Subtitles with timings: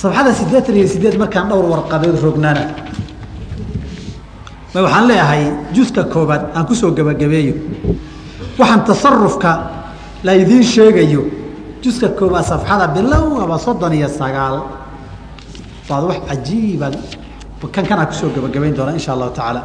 [0.00, 2.64] sabxada siddeetan iyo sideed markaan dhowr warqadood rognaana.
[4.74, 5.42] Waxaan leeyahay
[5.76, 7.54] juska koobaad aan ku soo gebagabeeyo.
[8.58, 9.50] Waxaan tasarufka
[10.24, 11.22] la idiin sheegayo.
[11.82, 14.56] Juska koobaad safxada bilow aba soddon iyo sagaal.
[15.88, 16.94] Waad wax cajiibaad
[17.74, 19.62] kan kanaa ku soo gebagabayn doonaa insha allahu tacaala.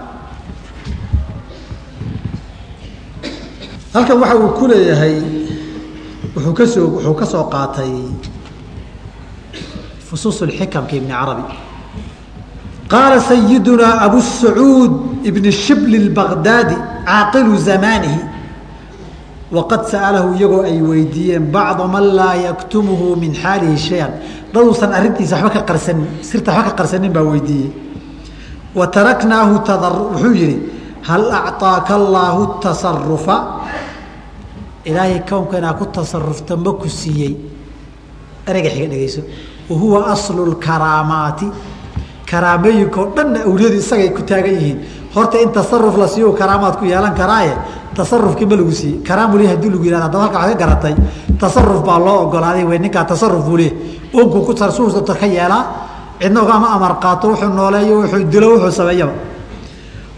[3.93, 5.15] Halkan waxa uu ku leeyahay
[6.36, 7.91] wuxuu ka soo wuxuu ka soo qaatay
[10.16, 11.43] usuus xikamka ibn carabi.
[12.87, 18.21] Qaala sayidunaa abu sacuud ibn shibli اbagdaadi caaqilu zamaanihi
[19.51, 24.11] waqad sa'alahu iyagoo ay weydiiyeen bacda man laa yaktumuhu min xaalihi shayan.
[24.54, 27.71] Daduusan arintiisa waba ka qarsanin sirta waba ka qarsanin baa weydiiyey.
[28.77, 30.57] Wa taraknaahu ta wuxuu yihi
[31.10, 33.38] hal acطaaka allaahu tasarufa
[34.86, 37.33] ilaahay kownka inaa ku tasarufta ma ku siiyey.
[38.45, 39.22] Ereyga xiga dhegeyso
[39.69, 41.47] wa huwa aslu lkaraamaati
[42.25, 44.80] karaamooyinkao dhanna awliyadu isagay ku taagan yihiin.
[45.16, 47.55] Horta in tasaruf la siiyo karaamaad ku yeelan karaaye
[47.95, 50.95] tasarufkii ma lagu siiyey karaamuli haddii lagu yihahda adaba halka waad garatay
[51.39, 53.71] tasaruf baa loo ogolaaday wey ninkaa tasaruf buu leey
[54.13, 55.63] unku ku suusta ka yeelaa
[56.19, 59.13] cidna ogama amar qaato wuxuu nooleeyo wuxuu dilo wuxuu sameeyaba.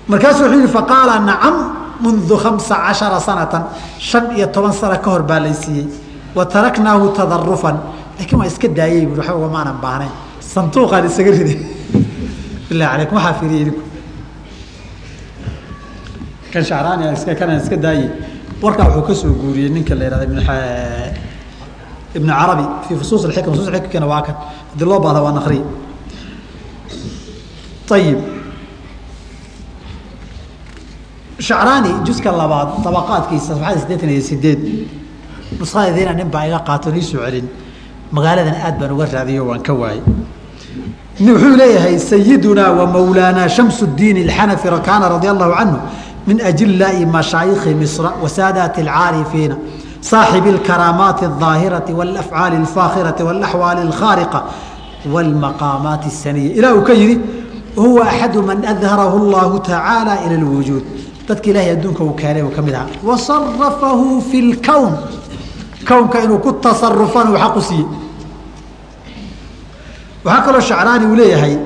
[0.07, 1.55] Markaasuu wuxuu yihi faqaala nacam
[2.01, 3.63] mundu khamsa cashara sanatan
[3.99, 5.87] shan iyo toban sano ka hor baa lay siiyey.
[6.35, 7.77] Wa taraknaahu tadarufan
[8.17, 10.11] laakiin waa iska daayey bui waxba ugamaanan baahnayn.
[10.53, 11.57] Santuuqaan isaga riday
[12.69, 13.81] bilahi alaykum waxaa fiiriya idinku.
[16.51, 18.07] Kan shacraani kanaan iska daayey
[18.61, 20.39] warkaa wuxuu ka soo guuriyey ninka la yihahda ibn
[22.17, 24.35] ibn carabi fii fusuus اxikm fusus xikmkana waa kan.
[24.71, 25.61] Haddii loo baahda waa naqriy
[27.97, 28.19] ayib
[31.47, 34.61] shacraani juska labaad dabaqaadkiisa sabxada siddeetan iyo sideed
[35.59, 37.47] nuskhadaydiina nin baa iga qaato nii soo celin
[38.12, 40.02] magaaladan aad baan uga raadiyo waan ka waayey
[41.20, 45.78] wuxuu leeyahay sayidunaa wa mawlaanaa shams اdiin اxanafi kaana radia allahu canhu
[46.26, 49.56] min ajilaaءi mashaayikhi misra wa saadaati اlcaarifiina
[50.10, 54.40] صaaxibi اlkaraamaati الظaahiraةi wاlafcaali اlfaakhiraةi wاlaxwaali اlkhaariqa
[55.14, 57.14] wاlmaqaamaati الsaniya ilah uu ka yihi
[57.76, 60.84] huwa axadu man adharahu اllahu tacaalى ilى اlwujuud
[61.28, 64.90] dadka ilahay adduunka uu keenay uu ka mid ahaa wasarafahu fi اlkown
[65.87, 67.87] kownka inuu ku tasarufan uu xaqu siiyey.
[70.25, 71.57] Waxaa kaloo shacraani uu leeyahay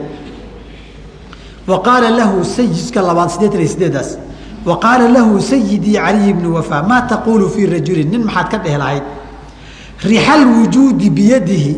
[1.68, 4.18] wa qaala lahu sayidka labaad siddeetan iyo sideedaas
[4.66, 8.78] wa qaala lahu sayidii caliy bni wafaa maa taquulu fii rajulin nin maxaad ka dheh
[8.78, 9.04] lahayd?
[10.04, 10.46] Rixal
[11.10, 11.78] biyadihi.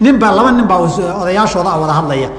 [0.00, 0.78] Nin baa laba nin baa
[1.22, 2.30] odayaashooda wada hadlaya.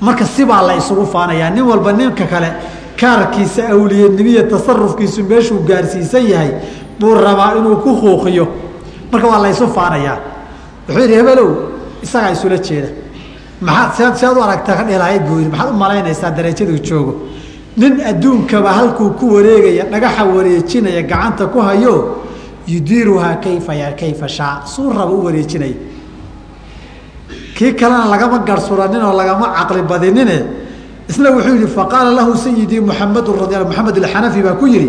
[0.00, 1.50] Marka sibaa la isugu faanayaa.
[1.50, 2.52] Nin walba ninka kale
[2.96, 6.52] kaarkiisa awliyanimiya tasarufkiisu meeshuu gaarsiisan yahay
[7.00, 8.46] buu rabaa inuu ku huuqiyo
[9.12, 10.18] marka waa la ysu faanayaa
[10.88, 11.50] wuxuu yidhi hebelow
[12.02, 12.88] isagaa isula jeeda.
[13.60, 17.14] Maxaad sead u aragtaa ka dhelahayd buu yidhi maxaad u malaynaysaa darajaduu joogo.
[17.76, 21.94] Nin adduunkaba halkuu ku wareegaya dhagaxa wareejinaya gacanta ku hayo
[22.68, 24.62] yudiiruhaa kayfa ya kayfa shaa.
[24.66, 25.74] Suu raba u wareejinaya
[27.56, 30.38] kii kalena lagama garsuranin oo lagama caqli badinine
[31.08, 34.88] isna wuxuu yihi faqaala lahu sayidii muxamadu radi moxamed alxanafi baa ku yihi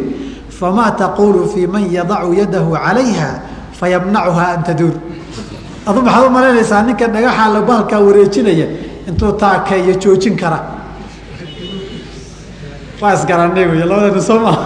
[0.49, 3.29] famaa taquulu fii man yadacu yadahu calayha
[3.79, 4.95] fayamnacuhaa an taduur
[5.87, 8.67] adu maxaad u malaynaysaa ninka dhagaxa la bahalkaa wareejinaya
[9.07, 10.59] intuu taakeeyo joojin kara
[13.01, 14.57] waa isgaranay wey labadana soo maa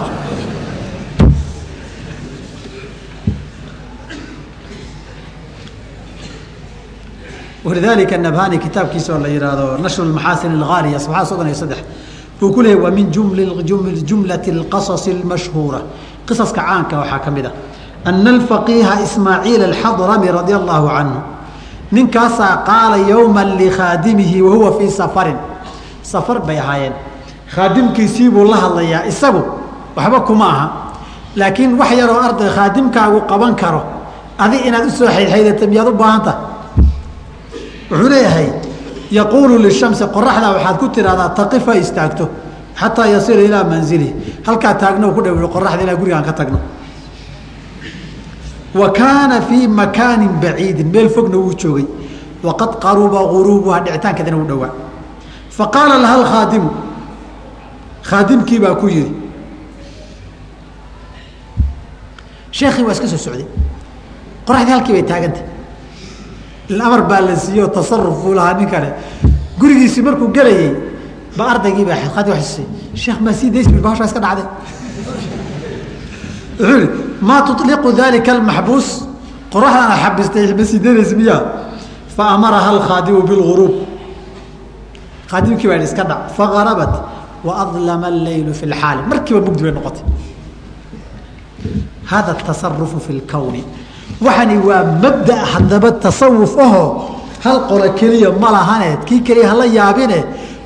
[7.64, 11.58] walidalika nabhani kitaabkiisa oo la yihaahdo nashru maxaasin اlgaaliya sabxada soddon iyo
[12.40, 15.80] buu ku leeyay waa min jumlati اlqasas اlmashhuura
[16.26, 17.52] qisaska caanka waxaa ka mid a
[18.04, 21.20] ana alfaqiiha ismaaciil alxadrami radia allahu canhu
[21.92, 25.36] ninkaasaa qaala yowma likhaadimihi wahuwa fii safarin.
[26.02, 26.92] Safar bay ahaayeen.
[27.54, 29.42] Khaadimkiisii buu la hadlayaa isagu
[29.96, 30.66] waxba kuma aha.
[31.36, 33.82] Laakiin wax yaroo arday khaadimkaagu qaban karo
[34.38, 36.32] adi inaad u soo xaydxaydata miyaad u baahanta?
[37.90, 38.48] Wuxuu leeyahay
[39.10, 42.28] yaquulu lishamsi qoraxdaa waxaad ku tidhahdaa taqifa istaagto
[42.80, 46.58] xataa yasila ilaa manzilihi halkaa taagno ku dhow qoraxda ilaa gurigaan ka tagno
[48.74, 51.86] wa kaana fii makaanin baciidin meel fogna wuu joogay
[52.42, 54.72] waqad qaruba guruubuha dhicitaankeedana u dhowaa
[55.50, 56.70] fa laha alkhaadimu
[58.10, 59.12] khaadimkii baa ku yihi
[62.50, 63.46] sheekii waa iska soo socday
[64.46, 65.49] qoraxdii halkii bay taagantah
[66.78, 68.92] amar baa la siiye tasaruf buu lahaa nin kale.
[69.58, 70.74] Gurigiisii markuu gelayey
[71.36, 73.18] ba ardaygii baa khadi waisay sheekh
[73.82, 74.46] bahashaa iska dhacday.
[76.60, 76.88] Wuxuu ihi
[77.20, 78.88] maa tuliqu dalika almaxbuus
[79.52, 81.42] qoraxdana xabistay ma sii daynaysa miyaa
[82.16, 83.74] faamaraha alkhaadimu bilguruub
[85.30, 86.20] khaadimkii baa iska dhac.
[86.36, 86.94] Fagarabat
[87.44, 90.04] waadlama alleylu fi lxaali markiiba mugdi bay noqotay.
[92.10, 93.64] Hada tasarufu fi lkowni
[94.26, 96.88] waxani waa mabda haddaba tasawuf ahoo
[97.44, 100.18] hal qolo keliya ma lahane kii keliya hala yaabine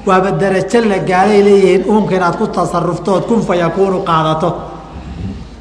[0.07, 4.51] waaba darajo la gaaday leeyihiin uunka inaad ku tasaruftood kun fa yakuunu qaadato.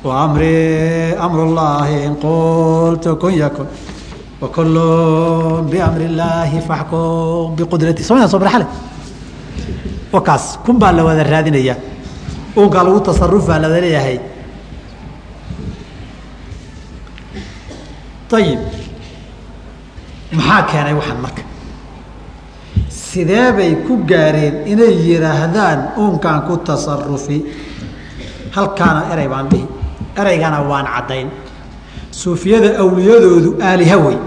[0.03, 3.67] Wa amri amrullaahi in qultu kun yakun
[4.41, 8.65] wa kullun biamri illaahi faxkum biqudrati somayna soo marxale?
[10.13, 11.77] Wakaas kun baa la wada raadinayaa
[12.57, 14.17] uunkaa lagu tasarufaa la wada leeyahay
[18.39, 18.59] ayib
[20.37, 21.43] maxaa keenay waxaan marka
[22.89, 27.37] sidee bay ku gaareen inay yidhaahdaan uunkaan ku tasarufi
[28.55, 29.65] halkaana erey baan dhihi
[30.21, 31.27] ereygana waan caddayn
[32.21, 34.17] suufiyada awliyadoodu aaliha wey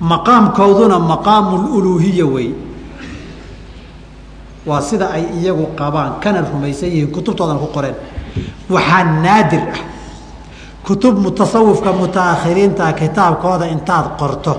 [0.00, 2.48] maqaamkooduna maqaamululuuhiya wey
[4.66, 7.96] waa sida ay iyagu qabaan kana rumaysan yihiin kutubtoodana ku qoreen
[8.74, 9.80] waxaa naadir ah
[10.86, 14.54] kutub mutasawifka mutaakhiriinta kitaabkooda intaad qorto.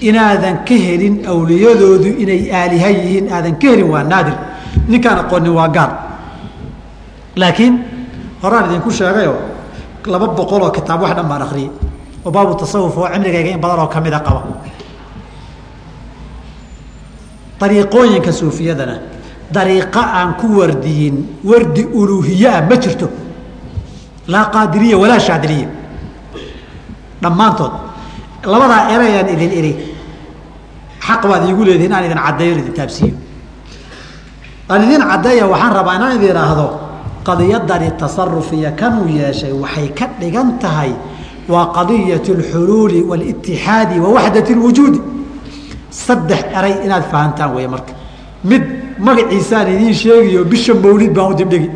[0.00, 4.34] Inaadan ka helin awliyadoodu inay aaliha yihiin aadan ka helin waa naadir.
[4.88, 5.90] Ninkaan aqoonin waa gaar.
[7.36, 7.74] Laakiin
[8.42, 9.34] horaan idinku sheegayo
[10.06, 11.70] laba boqoloo kitaab wax dhan baan akriyey
[12.24, 14.42] oo baabu tasawuf oo cimrigayga in badan oo kamida qaba.
[17.60, 18.96] Dariiqooyinka suufiyadana
[19.54, 23.08] dariiqo aan ku wardiyin wardi uluuhiye ah ma jirto
[24.28, 25.68] laa qaadiriya walaa shaadiliya
[27.22, 27.72] dhammaantood
[28.52, 29.72] labadaa erayaan idin iri
[31.06, 33.14] xaq baad iigu leedihi inaan idin caddeeyo idin taabsiiyo.
[34.68, 36.66] Aan idin caddeeya waxaan rabaa inaan idin idhaahdo
[37.24, 40.92] qadiyadani tasaruf kanuu yeeshay waxay ka dhigan tahay
[41.48, 45.00] waa qadiyat alxuluuli walitixaadi wa اlwujuudi
[45.90, 47.92] saddex eray inaad fahantaan weeye marka.
[48.44, 48.62] Mid
[48.98, 51.70] magaciisaan idiin sheegiyo bisha mawlid baan u dibdhigi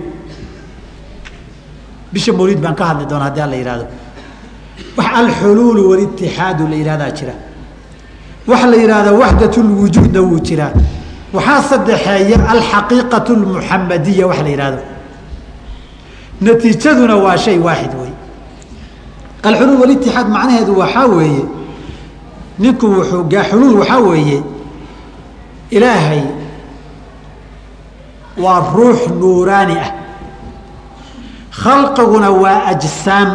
[2.12, 3.86] bisha mawlid baan ka hadli doona haddii alla yihahdo
[4.96, 7.34] wax alxuluulu walitixaadu la yihahdaa jira.
[8.48, 10.72] Waxa la yihahda waxdat lwujuudna wuu jiraa
[11.32, 14.78] waxaa saddexeeya alxaqiiqat lmuxamadiya wax la yihahdo
[16.40, 18.12] natiijaduna waa shay waaxid wey
[19.42, 21.44] alxuluul walitixaad macnaheedu waxaa weeye
[22.58, 24.42] ninku wuxuu xuluul waxaa weeye
[25.70, 26.22] ilaahay
[28.38, 29.90] waa ruux nuuraani ah
[31.62, 33.30] khalqiguna waa ajsaam.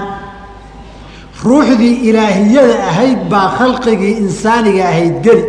[1.43, 5.43] Ruuxdii ilaahiyada ahayd baa khalqigii insaaniga ahayd geli.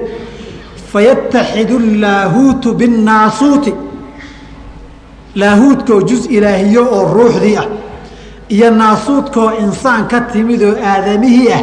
[0.93, 3.73] Fayataxidu laahuutu binnaasuuti.
[5.41, 7.67] Laahuudkaoo juz ilaahiyo oo ruuxdii ah.
[8.49, 11.63] Iyo naasuudkaoo insaan ka timid oo aadamihii ah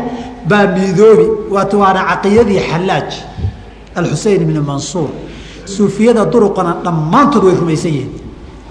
[0.50, 1.26] baa miidoobi.
[1.54, 3.10] Waat waana caqiyadii xallaaj
[3.96, 5.10] alxusein ibni mansuur.
[5.66, 8.21] Suufiyada duruqana dhammaantood way rumaysan yihiin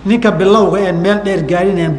[0.05, 1.99] ninka bilowga een meel dheer gaarineen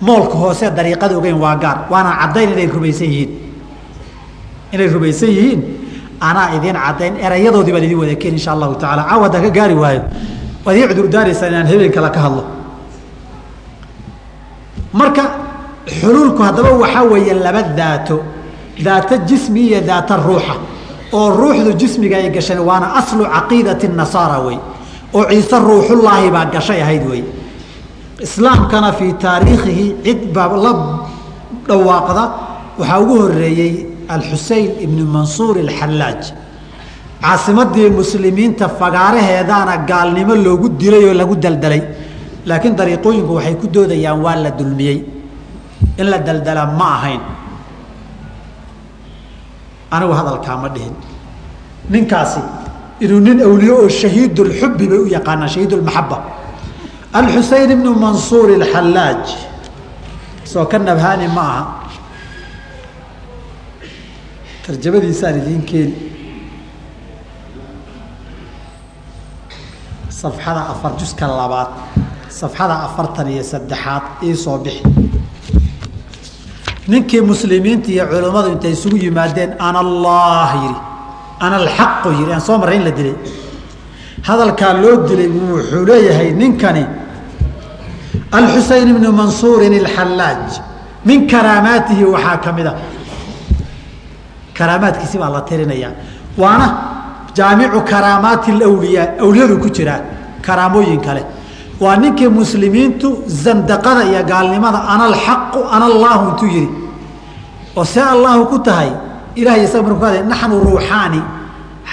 [0.00, 1.78] moolka hoose dariiqada ogeyn waa gaar.
[1.90, 3.30] Waana caddayn inay rumaysan yihiin.
[4.72, 5.60] Inay rumaysan yihiin
[6.20, 9.74] anaa idiin caddayn erayadoodii baan idin wada keen insha allahu tacala caawa haddaan ka gaari
[9.74, 10.02] waayo.
[10.64, 12.44] Waad ii cudurdaaraysaa inaan habeen kale ka hadlo.
[14.92, 15.22] Marka
[16.00, 18.22] xuluulku haddaba waxaa weeye laba daato.
[18.84, 20.54] Daato jismi iyo daato ruuxa.
[21.12, 24.58] Oo ruuxdu jismiga ay gashan waana aslu caqiidati nasaara wey
[25.16, 27.22] oo ciise ruuxullaahi baa gashay ahayd wey
[28.26, 30.72] islaamkana fii taariikhihi cid baa la
[31.68, 32.24] dhawaaqda.
[32.78, 33.72] Waxaa ugu horeeyey
[34.14, 36.22] alxusein ibnu mansuur alxallaaj.
[37.22, 41.82] Caasimadii muslimiinta fagaaraheedaana gaalnimo loogu dilay oo lagu daldalay.
[42.48, 44.98] Laakiin dariiqooyinku waxay ku doodayaan waa la dulmiyey.
[46.00, 47.22] In la daldala ma ahayn.
[49.94, 50.94] Anigu hadalkaa ma dhihin.
[51.92, 52.40] Ninkaasi
[53.04, 56.16] inuu nin awliye oo shahiidulxubbi bay u yaqaanaan shahiidulmaxaba
[57.18, 59.24] alxusein ibnu mansuur alxallaaj.
[60.52, 61.62] Soo ka nabhaani ma aha.
[64.66, 65.94] Tarjamadiisaan idiin keeni
[70.20, 71.70] safxada afar juska labaad.
[72.40, 74.82] Safxada afartan iyo saddexaad ii soo bixi.
[76.88, 80.91] Ninkii muslimiinta iyo culammadu intay isugu yimaadeen ana allah yidhi
[81.44, 83.16] ana alxaqu yidhi aan soo marray in la dilay
[84.28, 86.84] hadalkaa loo dilay wuxuu leeyahay ninkani
[88.38, 90.48] alxusein ibnu mansuurin alxallaaj
[91.08, 92.74] min karaamaatihi waxaa ka mid a
[94.58, 95.92] karaamaadkiisi baa la tirinayaa
[96.42, 96.66] waana
[97.38, 100.00] jaamicu karaamaati alawliyaa awliyadu ku jiraa
[100.46, 101.22] karaamooyin kale
[101.82, 103.08] waa ninkii muslimiintu
[103.44, 105.04] zandaqada iyo gaalnimada ana
[105.76, 106.70] ana allaahu intuu yidhi
[107.76, 108.90] oo see allaahu ku tahay
[109.36, 111.20] ilahay isaga markuu ka naxnu ruuxaani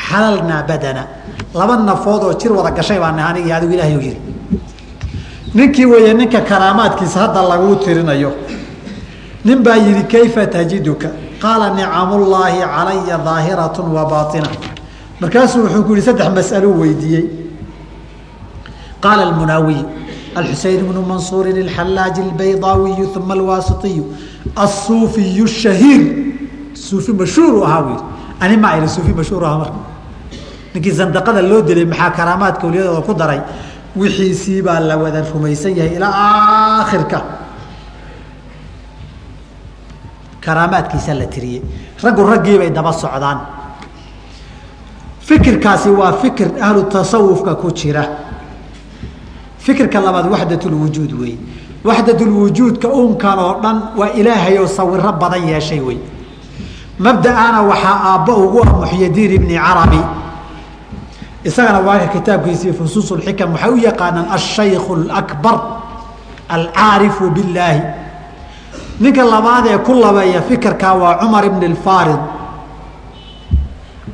[0.06, 1.04] xalalnaa badana.
[1.54, 4.22] Laba nafood oo jir wada gashay baan anigi adigu ilahay u yidhi.
[5.56, 8.32] Ninkii weeye ninka karaamaadkiisa hadda laguu tirinayo.
[9.46, 11.10] Nin baa yidhi kayfa tajiduka?
[11.42, 14.50] Qaala nicamullaahi calaya daahiratu wa baaina
[15.22, 17.26] markaasuu wuxuu ku yihi saddex mas'alou weydiiyey.
[19.02, 19.82] Qaala almunaawiy
[20.36, 24.04] alxuseyn bnu mansuurin alxallaaji albaydaawiyu uma alwaasitiyu
[24.56, 26.02] asuufiyu shahiir
[26.88, 27.98] suufi mashhuur ahaa
[28.40, 29.80] ani ma ayna suufi mashhuur ahaa marka.
[30.74, 33.42] Ninkii sandaqada loo dilay maxaa karaamaadka awliyadooda ku daray?
[33.96, 37.20] Wixiisii baa la wada rumaysan yahay ilaa aakhirka.
[40.42, 41.62] Karaamaadkiisa la tiriyey.
[42.04, 43.40] Raggu raggiibay daba socdaan.
[45.22, 48.06] Fikirkaasi waa fikir ahlu tasawufka ku jira.
[49.60, 51.38] Fikirka labaad waxdatulwujuud wey.
[51.84, 55.98] Waxdatulwujuudka unkan oo dhan waa ilaahayoo sawiro badan yeeshay wey
[56.99, 60.01] mabda'ana waxaa aabba ugu ah muxyadiin ibni carabi
[61.45, 65.57] isagana waaka kitaabkiisii fusuus xikam waxay u yaqaanaan ashaykhu اlakbar
[66.49, 67.83] alcaarifu billaahi
[69.01, 72.21] ninka labaad ee ku labeeya fikirkaa waa cumar ibn اlfarid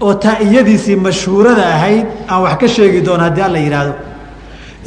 [0.01, 3.95] oo taa'iyadiisii mashhuurada ahayd aan wax ka sheegi doono haddii alla yidhaahdo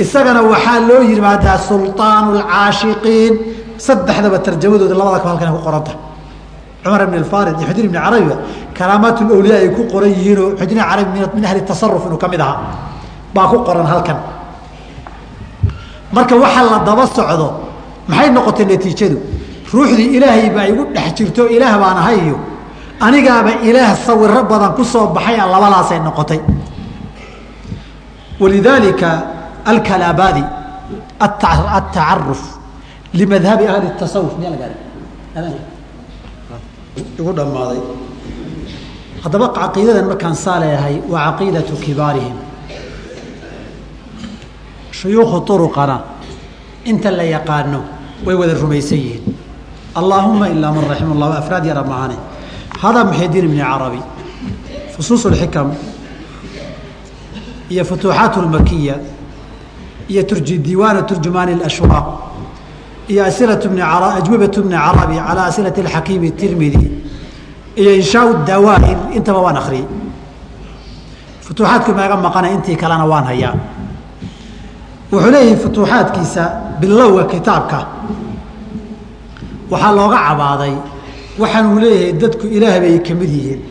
[0.03, 3.33] isagana waxaa loo yimaadaa sulطaan اlcaashiqiin
[3.77, 5.91] saddexdaba tarjamadooda labada ka halkan ku qoranta
[6.88, 8.36] cumar ibn اfarid iyo xudin ibn carabiba
[8.78, 12.58] karaamaat اwliya ay ku qoran yihiinoo xudin carabi min ahli tasaruf inuu ka mid ahaa.
[13.34, 14.18] Baa ku qoran halkan.
[16.12, 17.48] Marka waxa la daba socdo
[18.08, 19.18] maxay noqotay natiijadu?
[19.72, 22.36] Ruuxdii ilaahay baa igu dhex jirto ilaah baan ahay iyo
[23.06, 26.40] anigaaba ilaah sawiro badan ku soo baxay a labadaasay noqotay.
[28.40, 29.08] Walidaalika
[29.70, 30.44] alkalabadi
[31.20, 32.40] atacaruf
[33.18, 35.77] limadhabi ahli tasawuf miyaa la gaara
[37.19, 37.81] igu dhammaaday
[39.23, 42.37] haddaba caqiidadan markaan saa leeyahay waa caqiidatu kibaarihim
[44.91, 46.01] shuyuukhu uruqana
[46.85, 47.79] inta la yaqaano
[48.25, 49.23] way wada rumaysan yihiin
[49.95, 52.15] allaahuma ilaa man raxima llah afraad yara maane
[52.81, 54.01] hada muxidiin ibni carabi
[54.95, 55.71] fusuus اlxikam
[57.69, 58.95] iyo futuuxaat اlmakiya
[60.09, 62.07] iyo turji diiwaana turjumaani اlashwaaq
[63.07, 66.91] iyo asilatu bni ajwibatu bni carabi calaa asilati اlxakiimi tirmidi
[67.75, 69.87] iyo inshaau dawaa'ir intaba waan akriyey
[71.41, 73.55] futuuxaadku maaga maqana intii kalena waan hayaa
[75.11, 76.43] wuxuu leeyahay futuuxaadkiisa
[76.79, 77.79] bilowga kitaabka
[79.71, 80.75] waxaa looga cabaaday
[81.41, 83.61] waxaanuu leeyahay dadku ilaah bay ka mid yihiin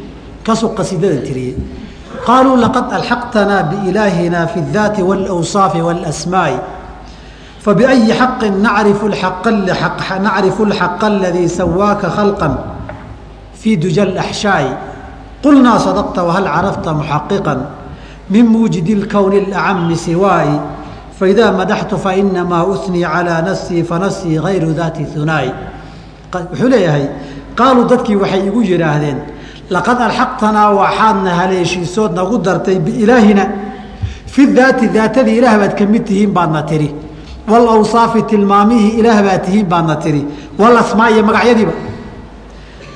[0.45, 1.57] kaasuu qasiidada tiriyey
[2.27, 6.57] qaaluu laqad alxaqtanaa biilaahina fi اdaati wاlawsaafi wاlasmaa'i
[7.67, 9.07] fabiأyi xaqin nacrifu
[10.67, 12.49] اlxaqa aladii sawaaka khalqa
[13.61, 14.71] fii duja اlaxshaa'i
[15.45, 17.55] qulnaa sadaqta wahal carafta muxaqiqa
[18.31, 20.59] min muujidi اlkowni اlacami siwaa'i
[21.19, 25.51] faidaa madaxtu fainamaa unii calىa nafsii fanafsii hayru daati hunaa'i
[26.35, 27.07] wuxuu leeyahay
[27.55, 29.19] qaaluu dadkii waxay igu yidhaahdeen
[29.71, 33.45] laqad alxaqtanaa waxaadna haleeshiisood nagu dartay biilaahina
[34.27, 36.91] fi daati daatadii ilaah baad ka mid tihiin baadna tiri
[37.48, 40.26] walawsaafi tilmaamihii ilaah baad tihiin baadna tiri
[40.60, 41.74] walasmaa iyo magacyadiiba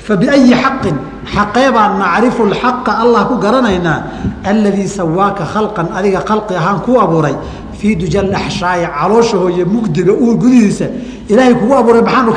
[0.07, 0.95] fabiayi xaqin
[1.33, 3.99] xaqee baan nacrifu lxaqa allah ku garanaynaa
[4.43, 7.35] aladii sawaaka khalqan adiga khalqi ahaan ku abuuray
[7.79, 10.85] fii duja laxshaayi caloosha hooye mugdiga uur gudihiisa
[11.29, 12.31] ilaahay kugu abuuray maxaanu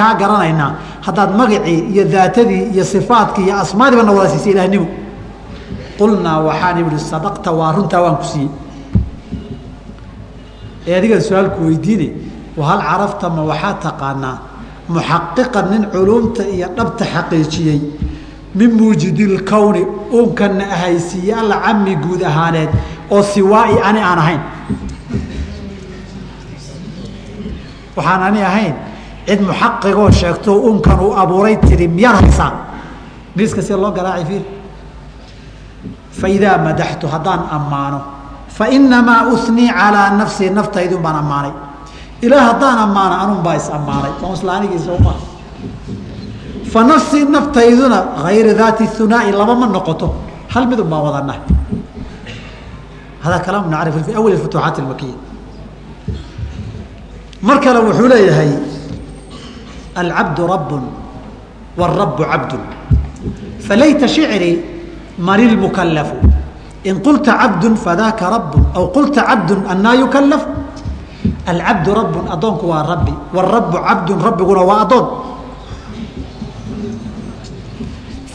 [0.00, 0.72] kaa garanaynaa
[1.06, 4.88] haddaad magacii iyo daatadii iyo sifaadkii iyo asmaadiiba na wada siisay ilahnimo
[5.98, 8.50] qulnaa waxaan ihi sadaqta waa runtaa waan ku siiyey
[10.86, 12.08] ee adigan su'aalku weydiine
[12.56, 14.36] wahal carafta ma waxaa taqaanaa?
[14.94, 17.80] Muxaqiqan nin culumta iyo dhabta xaqiijiyey.
[18.58, 19.82] Min muujidi lkowni
[20.12, 22.70] uunkana ahaysiiye alla cami guud ahaaneed
[23.14, 24.40] oo siwaai ani aan ahayn.
[27.96, 28.74] Waxaan ani ahayn
[29.26, 32.52] cid muxaqiqoo sheegto unkan uu abuuray tiri miyaad haysaa
[33.36, 34.42] miiska sida loo garaaci fiir
[36.20, 37.98] faidaa madaxtu haddaan ammaano
[38.60, 41.52] fainamaa unii calaa nafsii naftaydun baan ammaanay.
[42.22, 44.12] Ilaa haddaan ammaano anun baa is ammaanay.
[44.34, 45.14] Isla anigiisa uma
[46.72, 50.08] fa nafsii naftayduna hayra daati hunaai laba ma noqoto.
[50.52, 51.34] Hal midun baa wadana
[53.24, 55.16] hada kalaam nacrif fi awal futuuxaat makiya
[57.46, 58.50] mar kale wuxuu leeyahay
[60.00, 60.78] alcabdu rabu
[61.80, 62.56] wاrabu cabdu
[63.66, 64.56] falayta shicrii
[65.18, 66.16] man ilmukalafu
[66.84, 70.42] in qulta cabdu fadaaka rabu aw qulta cabdu anaa yukalaf
[71.46, 75.06] alcabdu rabu adoonku waa rabbi warabu cabdu rabbiguna waa adoon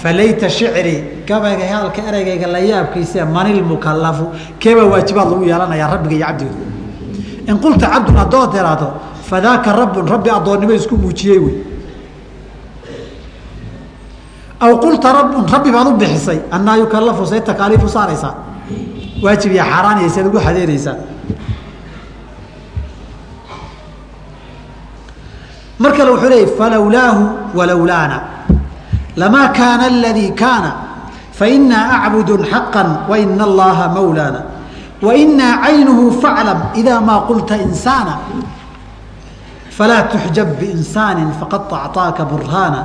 [0.02, 4.25] falayta shicri gabayga hadalka ereygayga la yaabkiise manilmukalafu
[4.60, 6.56] keebaa waajibaad lagu yeelanayaa rabbiga iyo cabdiga.
[7.48, 8.88] In qulta cabdun addoon tiraahdo
[9.30, 11.56] fadaaka rabbun rabbi addoonnimo isku muujiyey wey
[14.60, 16.40] aw qulta rabbun rabbi baad u bixisay.
[16.52, 18.34] Annaa yukalafu say takaaliifu saaraysaa
[19.24, 20.96] waajib iyo xaaraan iyo saad ugu xadeynaysaa
[25.80, 27.24] mar kale wuxuu leeyay falowlaahu
[27.58, 28.18] walowlaana
[29.16, 30.72] lamaa kaana aladii kaana.
[31.36, 32.82] Fainaa acbudu xaqa
[33.12, 34.40] waina allaha mawlaana.
[35.04, 38.14] Wainaa caynuhu faclam idaa maa qulta insaana
[39.78, 42.80] falaa tuxjab biinsaani faqad acطaaka burhaana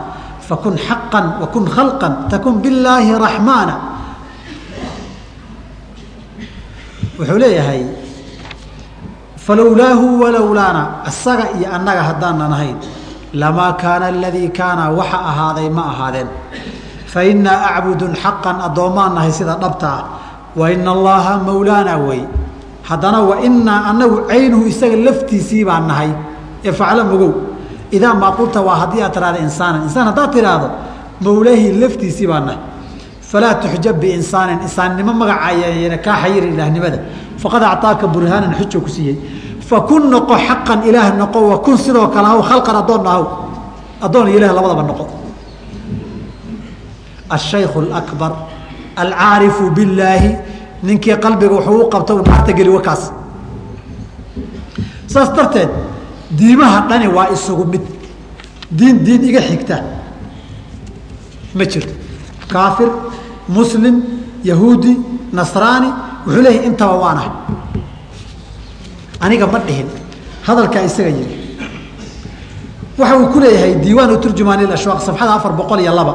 [0.51, 3.75] fakun xaqa wakun khalqa takun billaahi raxmaana
[7.19, 7.83] wuxuu leeyahay
[9.47, 12.77] falowlaahu walowlaana isaga iyo annaga haddaanan ahayn
[13.43, 16.29] lamaa kaana aladii kaana waxa ahaaday ma ahaadeen.
[17.13, 20.03] Fainaa acbudun xaqan addoommaan nahay sida dhabta ah
[20.61, 22.23] waina allaha mawlaana wey.
[22.89, 26.11] Haddana wainaa anagu caynuhu isaga laftiisii baan nahay.
[26.67, 27.33] Ee facla mogow
[27.97, 30.69] idaa maa qulta waa haddii aad tihahda insaanan insaan haddaad tidhaahdo
[31.25, 32.61] mawlaahii laftiisii baan nahay.
[33.31, 36.99] Falaa tuxjab biinsaanin insaannimo magacaayana kaa xayiri ilaahnimada.
[37.43, 39.17] Faqad acطaaka burhaanan xujo ku siiyey.
[39.69, 43.25] Fakun noqo xaqan ilaah noqo wakun sidoo kale ahaw khalqan addoon ahaw
[44.07, 45.05] addoon iyo ilah labadaba noqo.
[47.31, 48.33] Ashaykhu اlakbar
[48.97, 50.31] alcaarifu billaahi
[50.83, 53.13] ninkii qalbiga wuxuu u qabta u naarta geli wakaas
[55.07, 55.71] saas darteed
[56.31, 57.81] diimaha dhani waa isugu mid.
[58.71, 59.83] Diin diin iga xigta.
[61.55, 61.93] Ma jirto.
[62.49, 62.89] Kaafir
[63.49, 64.03] muslim
[64.45, 64.97] yahuudi
[65.33, 65.89] nasraani
[66.27, 67.31] wuxuu leeyahay intaba waanahay
[69.21, 69.87] aniga ma dhihin.
[70.47, 71.37] Hadalkaa isaga yiri.
[72.99, 76.15] Waxa uu ku leeyahay diiwaan turjumaan ashwaaq safxada afar boqol iyo laba.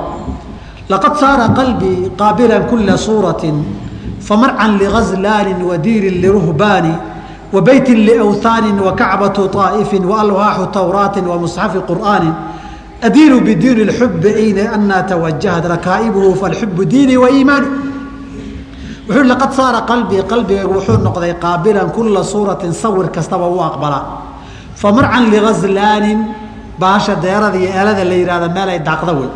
[0.89, 3.51] Laqad saara qalbii qaabila kula suuraةi
[4.21, 6.93] famarcan ligazlaani wadiirin liruhbaani
[7.55, 12.31] wabayt lwhaani wakacbatu طaa'ifi waalwaaxu tawraati wamusxafi qur'aani
[13.07, 17.67] adiinu bidiin اxubi ayna anaa twajahat rakaa'ibuhu falxubu diini waiimaani
[19.07, 24.03] wuxuu laqad saara qalbii qalbigaygu wuxuu noqday qaabilan kula suuratin sawir kastaba u aqbalaa.
[24.75, 26.19] Famarcan ligaslaanin
[26.79, 29.29] baasha deerada iyo eelada la yihahda meel ay daaqda wey.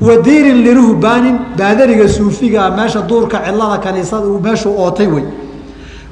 [0.00, 5.24] Wa diirin liruhbaanin baadariga suufigaa meesha duurka cilada kaniisada meeshuu ootay wey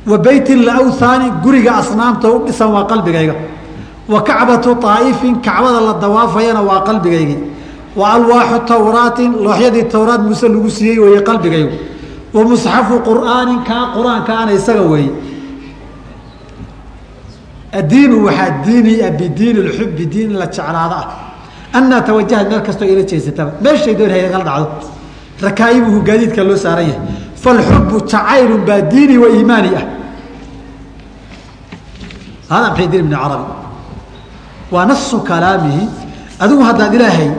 [0.09, 3.35] wa beytin lawhaani guriga asnaamta u dhisan waa qalbigayga.
[4.09, 7.39] Wa kacbatu aa'ifin kacbada la dawaafayana waa qalbigaygii.
[7.97, 11.77] Wa alwaaxu tawraatin looxyadii towraad muuse lagu siiyey weeye qalbigaygu.
[12.33, 15.11] Wa musxafu qur'aanin kaa qur'aankaana isaga weeye.
[17.73, 21.09] Addiinu waxaa diini bidiini lxubi diin la jeclaado ah.
[21.73, 24.69] Anaa tawajahad meel kastoo ila jeesataba meeshay doon haygal dhacdo.
[25.43, 27.01] Rakaa'ibuhu gaadiidka loo saaran yahay.
[27.37, 29.98] Falxubu jacaylun baa diini wa iimaani ah
[32.49, 33.47] hada maxay ibn carabi
[34.71, 35.89] waa nasu kalaamihi
[36.41, 37.31] adigu haddaad ilaahay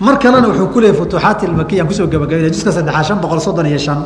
[0.00, 3.66] mar kalena wuxuu ku leeyay futuuxaati makiyan ku soo gabagabayna juska saddexaad shan boqol soddon
[3.66, 4.04] iyo shan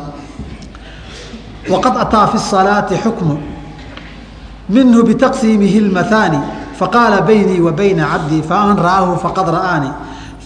[1.69, 3.35] waqad ataa fi salaati xukmu
[4.69, 6.39] minhu bitaqsiimihi اlmahaani
[6.79, 9.93] faqaala baynii wa bayna cabdii faman ra'aahu faqad ra'aanii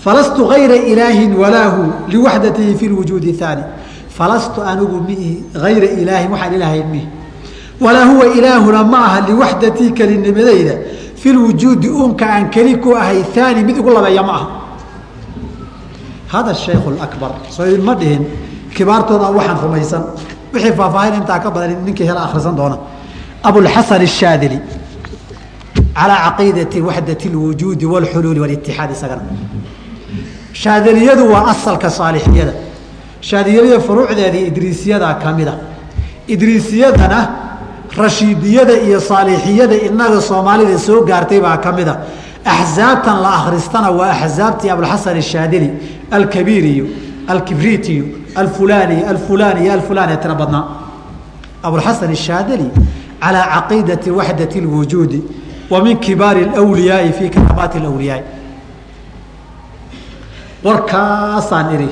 [0.04, 3.63] falastu gayra ilaahin walaahu liwaxdatihi fi lwujuudi haani
[4.10, 7.08] falastu anigu mihi ayra ilaahin waxaan ilaahay mihi
[7.83, 10.75] walaa huwa ilaahuna ma aha liwaxdatii kelinimadayda
[11.21, 14.47] fi lwujuudi uunka aan keli ku ahay aani mid igu labeeya ma aha
[16.29, 18.25] hada shaykhu akbar soo idinma dhihin
[18.77, 20.03] kibaartooda waxaan rumaysan
[20.53, 22.77] wixii faahfaahin intaa ka badan ninkii hela akhrisan doona
[23.49, 24.59] abulxasan الshaadili
[25.99, 29.23] calىa caqiidati waxdati اlwujuudi wاlxuluuli wاlitixaad isagana
[30.62, 32.53] shaadiliyadu waa asalka saalixiyada
[33.21, 35.55] shaadiliyada furuucdeedii idriisiyada kamida
[36.35, 37.41] idriisiyadana
[37.97, 41.97] rashiidiyada iyo saalixiyada inaga soomaalida soo gaartay baa ka mida
[42.45, 45.69] axsaabtan la akhristana waa axsaabtii abulxasan ashaadili
[46.12, 46.86] alkabiir iyo
[47.27, 50.65] alkibriit iyo alfulaani alfulaan iyo alfulaan ee tira badnaa.
[51.63, 52.67] Abulxasan ashaadili
[53.21, 55.23] calaa caqiidati waxdati lwujuudi
[55.69, 58.23] wa min kibaari alwliyaai fii karaamaati alwliyaai
[60.65, 61.89] warkaasaan idhi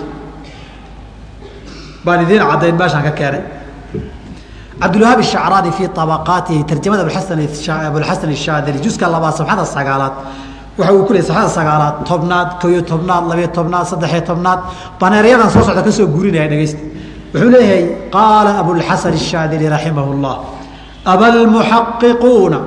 [2.05, 3.41] baan idiin caddayn meeshaan ka keenay
[4.82, 7.02] cabdulwahaab الshacraani fii طabaqaatihi tarjamada
[7.90, 10.14] abulxasan الshaadili juska labaad sabxada sagaalaad
[10.78, 14.60] waxa uu ku leey sabxada sagaalaad tobnaad koyo tobnaad labiyo tobnaad saddexiyo tobnaad
[15.00, 16.82] baneeryadan soo socda kasoo guurinaya dhegeysta
[17.32, 17.84] wuxuu leeyahay
[18.16, 20.36] qaala abulxasan الshaadili raximah اllah
[21.12, 22.58] aba lmuxaqiquuna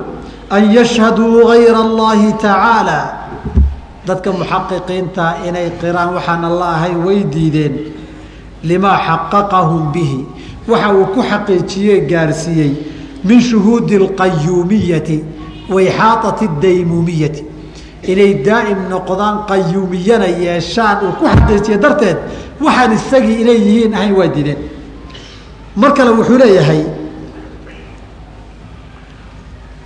[0.56, 3.00] an yashhaduu gayra اllahi tacaalى
[4.08, 7.74] dadka muxaqiqiinta inay qiraan waxaan alla ahayn way diideen
[8.70, 10.18] limaa xaqaqahum bihi
[10.68, 12.72] waxa uu ku xaqiijiyey gaarsiiyey
[13.24, 15.24] min shuhuudi اlqayuumiyati
[15.70, 17.44] wa ixaaطati اdaymumiyati
[18.12, 22.18] inay daa'im noqdaan qayuumiyana yeeshaan uu ku xaqiijiye darteed
[22.60, 24.58] waxaan isagii inay yihiin ahayn waa diideen
[25.76, 26.82] mar kale wuxuu leeyahay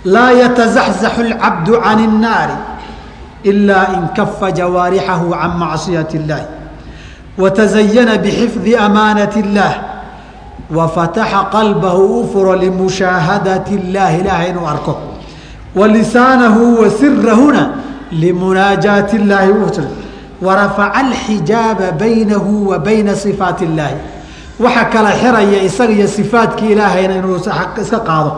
[0.05, 2.57] laa yatazaxzaxu اlcabdu can الnaari
[3.43, 6.45] ilaa in kafa jawaarixahu can macصiyaة اllahi
[7.37, 9.71] watazayana bxifdi amaanaة اllah
[10.70, 14.98] wafataxa qalbahu u furo limushaahadati illaahi ilaahay inuu arko.
[15.74, 17.70] Wa lisaanahu wa sirahuna
[18.12, 19.88] limunaajaati illaahi u furo
[20.42, 23.96] warafaca alxijaaba baynahu wa bayna sifaati illaahi
[24.60, 27.36] waxa kala xiraya isaga iyo sifaatkii ilaahayna inuu
[27.82, 28.36] iska qaado.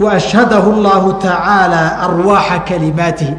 [0.00, 3.34] Wa ashhadahu allahu tacaala arwaaxa kalimaatihi.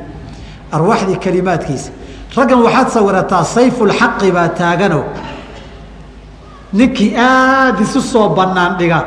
[0.71, 1.91] Arwaaxdii kalimaadkiisa.
[2.35, 5.03] Raggan waxaad sawirataa sayfu lxaqi baa taaganow
[6.73, 8.99] ninkii aada isu soo banaan dhiga.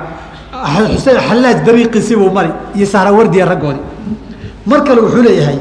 [0.95, 3.85] Xuseen xallaaj dariiqiisii buu mari iyo sahrawardiya raggoodii
[4.67, 5.59] mar kale wuxuu leeyahay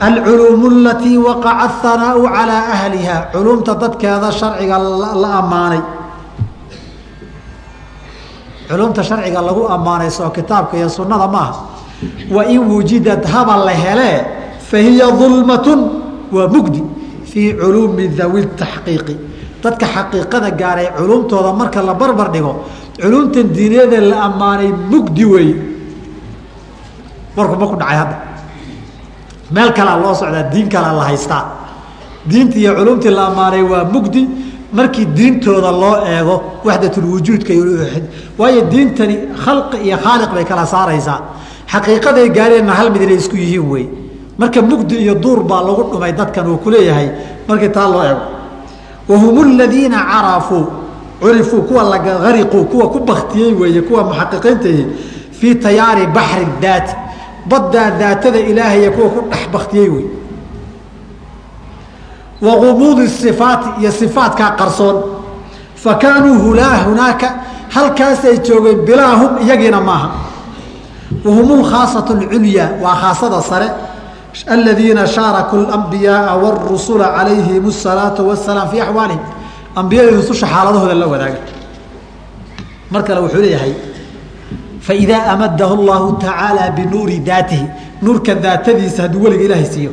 [0.00, 3.16] alculuumu alatii waqaca ahanaau calaa ahliha.
[3.32, 4.78] Culuumta dadkeeda sharciga
[5.22, 5.82] la ammaanay.
[8.68, 11.54] Culumta sharciga lagu ammaanay soo kitaabka iyo sunnada maaha
[12.30, 14.20] wain wujidad haba la helee
[14.70, 15.80] fahiya dulmatun
[16.32, 16.82] waa mugdi
[17.30, 19.14] fii culuumi dawi taxqiiqi
[19.62, 22.52] dadka xaqiiqada gaaray culumtooda marka la barbar dhigo
[23.00, 25.56] culumtan diiniyada la ammaanay mugdi weeye
[27.36, 28.16] warku ku dhacay hadda.
[29.50, 31.44] Meel kalea loo socdaa diin kalea la haystaa.
[32.28, 34.28] Diintii iyo culumtii la ammaanay waa mugdi.
[34.72, 37.52] Markii diintooda loo eego waxdatulwujuudka
[38.38, 41.20] waayo diintani khalqi iyo khaaliq bay kala saaraysaa.
[41.72, 43.86] Xaqiiqaday gaareenna hal mid inay isku yihiin wey
[44.38, 47.08] marka mugdi iyo duur baa lagu dhumay dadkan uu ku leeyahay.
[47.48, 48.20] Markii taa loo eego
[49.08, 50.66] wahum ladiina carafuu
[51.20, 54.86] curifuu kuwa lagariquu kuwa ku baktiyey weeye kuwa muxaqiqiintahi
[55.40, 56.94] fii tayaari baxri daati
[57.46, 60.04] baddaa daatada ilaahaya kuwa ku dhex baktiyey wey
[62.42, 65.02] wa gumuudi sifaati iyo sifaatkaa qarsoon
[65.74, 67.34] fa kaanuu hulaa hunaaka
[67.68, 70.10] halkaasay joogeen bilaa hum iyagiina maaha
[71.24, 73.68] wahum lkhaasatu lculyaa waa khaasada sare
[74.47, 79.21] aladiina shaarakuu اlambiyaaa wاrusula calayhim الsalaatu wasalaam fii axwaalihim
[79.75, 81.39] ambiyadii rususha xaaladahooda la wadaaga
[82.91, 83.73] mar kale wuxuu leeyahay
[84.87, 87.65] faidaa amadahu اllahu tacaala binuuri daatihi
[88.01, 89.91] nuurka daatadiisa hadduu weliga ilaahay siiyo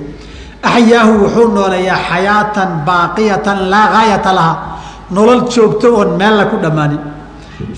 [0.62, 4.54] axyaahu wuxuu nooleeyaa xayaatan baaqiyatan laa gaayata laha
[5.10, 7.00] nolol joogto oon meella ku dhammaanin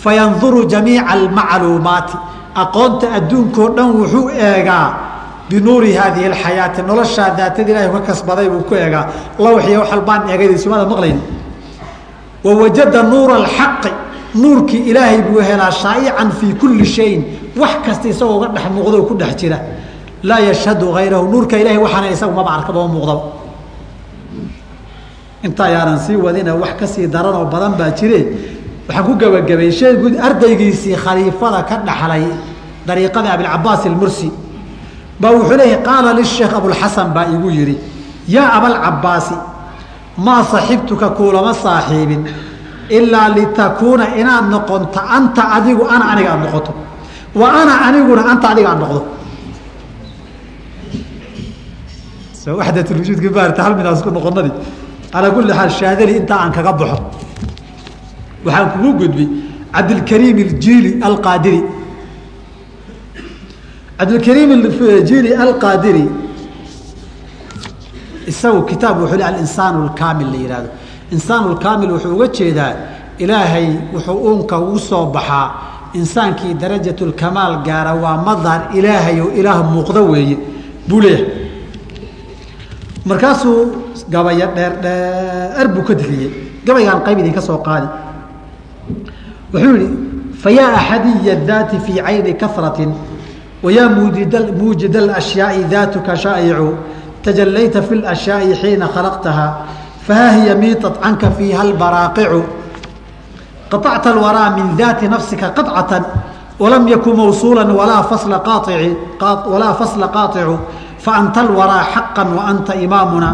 [0.03, 2.17] fayanduru jamiica almacluumaati
[2.63, 4.89] aqoonta adduunkao dhan wuxuu eegaa
[5.50, 6.82] binuuri haadihi alxayaati.
[6.82, 9.06] Noloshaa daatada ilahay ka kasbaday buu ku eegaa.
[9.40, 11.20] Lawxiyo wax albaan eegadiisumada maqlayn?
[12.44, 13.92] Wawajada nuura alxaqi.
[14.36, 17.22] Nuurkii ilaahay buu helaa shaa'ican fii kulli shayin.
[17.62, 19.60] Wax kasta isagoo ga dhex muuqdo ku dhex jira.
[20.24, 23.22] Laa yashhadu hayrahu nuurka ilahay waxaana isagu maba arkaba muuqdaba
[25.46, 28.20] inta ayaanan sii wadina wax ka sii daran oo badan baa jire.
[28.88, 32.24] Waxaan ku gebagabay sheegu ardaygiisii khaliifada ka dhaxlay
[32.88, 34.30] dariiqada abilcabaas ilmursi
[35.22, 37.76] baa wuxuu leeyahy qaala lisheekh abulxasan baa igu yidhi
[38.36, 39.36] yaa abalcabaasi
[40.26, 42.22] maa saxibtuka kuulama saaxiibin
[42.98, 46.72] ilaa litakuuna inaad noqonto anta adigu ana aniga aad noqoto.
[47.40, 49.02] Wa ana aniguna anta adiga aad noqdo
[52.60, 54.52] waxdatulwujuudka maarata hal midaas ku noqonadi
[55.14, 56.98] calaa kulli xaal shaadali intaa aan kaga baxo.
[58.46, 59.28] Waxaan kugu gudbay
[59.76, 61.60] cabdilkariim aljiili alqaadiri
[64.00, 64.52] cabdilkariim
[65.10, 66.06] jiili alqaadiri
[68.28, 70.70] isagu kitaab wuxuu le alinsaan alkaamil la yihahdo
[71.12, 72.74] insaan lkaamil wuxuu uga jeedaa
[73.24, 75.52] ilaahay wuxuu uunka ugu soo baxaa.
[75.94, 80.38] Insaankii darajat lkamaal gaara waa madhar ilaahay oo ilaah muuqdo weeye
[80.88, 81.26] buu leeyahay.
[83.06, 83.60] Markaasuu
[84.10, 86.32] gabayo dheer dheer buu ka diriyey
[86.66, 87.88] gabaygaan qayb idinka soo qaadi.
[89.54, 89.88] Wuxuu yihi
[90.44, 92.92] fayaa axadiya daati fii cayni karatin
[93.63, 96.75] wayaa muujid اashyaai daatuka shaa'icu
[97.23, 99.47] tajalayta fi اlashyaai xiina khalaqtaha
[100.07, 102.43] fahaa hiya miiطat canka fiiha اlbaraaqicu
[103.71, 106.05] qaطacta اlwaraa min daati nafsika qaطcatan
[106.59, 108.39] walam yakun mawsuula walaa fasla
[110.09, 110.59] qaaطicu
[111.05, 113.31] faanta alwaraa xaqa waanta imaamuna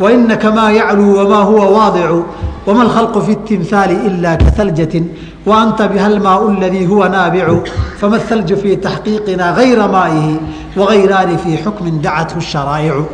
[0.00, 2.24] wainaka maa yacluu wamaa huwa waadicu
[2.66, 5.04] wama alkhalqu fi اtimhaali ila kahaljatin
[5.45, 7.63] biha almaau aladii huwa naabicu
[7.97, 10.39] fama thalju fii taxqiiqina gayra maa'ihi
[10.75, 13.05] wagayraani fii xukmin dacathu sharaa'icu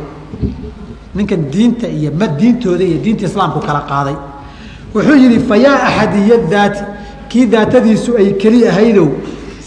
[1.14, 4.16] ninkan diinta iyo ma diintooda iyo diinta islaamku kala qaaday
[4.94, 6.82] wuxuu fayaa axadiya daati
[7.28, 9.08] kii daatadiisu ay keli ahaydow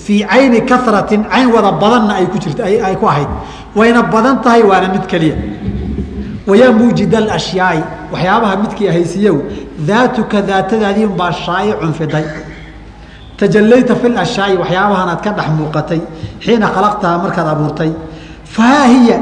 [0.06, 3.28] fii cayni karatin cayn wada badanna ay ku ahayd
[3.76, 5.36] wayna badan tahay waana mid keliya
[6.48, 9.38] wayaa muujida alashyaai waxyaabaha midkii ahaysiiyow
[9.88, 12.26] daatuka daatadaadii unbaa shaa'icun fiday
[13.44, 16.02] tajallayta fi lashyaai waxyaabahanaad ka dhex muuqatay
[16.46, 17.92] xiina khalaqtaha markaad abuurtay.
[18.56, 19.18] Fahaa hiya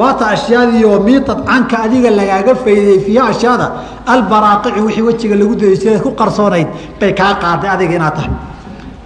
[0.00, 3.66] waata ashyaadii oo miitad canka adiga lagaaga fayday fiiha ashyaada
[4.14, 6.68] albaraaqici wixii wejiga lagu daysa ku qarsoonayd
[7.00, 8.32] bay kaa qaaday adiga inaad tahay.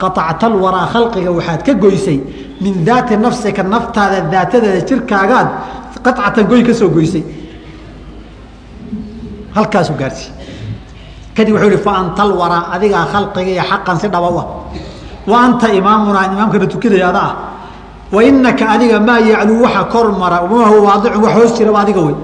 [0.01, 2.19] Qaacta alwaraa khalqiga waxaad ka goysay
[2.63, 5.49] min daati nafsika naftaada daatadeeda jirkaagaad
[6.05, 7.25] qacatan goy ka soo goysay.
[9.57, 10.27] Halkaasu gaarsi
[11.37, 14.47] kadib wuxuu ihi fa anta alwaraa adigaa khalqiga iyo xaqan si dhaba u ah.
[15.27, 17.35] Wa anta imaamunaa imaamkana tukanaya ada ah.
[18.13, 22.01] Wa inaka adiga maa yacluu waxa kor mara ma huwa waadicun wax hoos jiraba adiga
[22.01, 22.15] wey.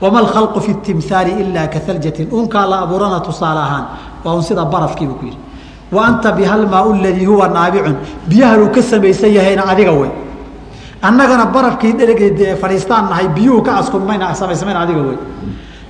[0.00, 3.84] Wama alkhalqu fi timhaali ilaa ka haljatin unkaa la abuurana tusaale ahaan.
[4.24, 5.38] Waa un sida barafkiibu ku yidhi.
[5.92, 7.96] Wa anta bihalmaau ladii huwa naabicun
[8.28, 10.10] biyahanuu ka samaysan yahayna adiga wey.
[11.02, 12.20] Annagana barafkii dhereg
[12.60, 15.18] fadhiistaan nahay biyuhu ka askunmayna samaysmayna adiga wey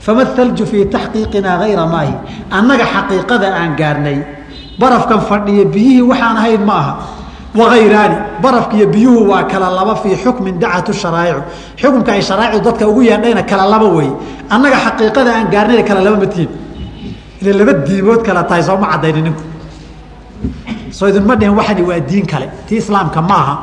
[0.06, 2.14] fama thalju fii taxqiiqinaa hayra maahi
[2.58, 4.18] annaga xaqiiqada aan gaarnay
[4.80, 6.92] barafkan fadhiya biyihii waxaan ahayn ma aha
[7.58, 11.42] waayraani barafkiiyo biyuhu waa kala laba fii xukmin dacatu sharaa'icu
[11.80, 14.10] xukunka ay sharaaicdu dadka ugu yeedhayna kala laba wey
[14.54, 16.50] annaga xaqiiqada aan gaarnayna kala laba matihin
[17.42, 19.42] ila laba diimood kala tahay sooma cadayni ninku
[20.96, 23.54] soo idinma dhihin waxani waa diin kale tii islaamka ma aha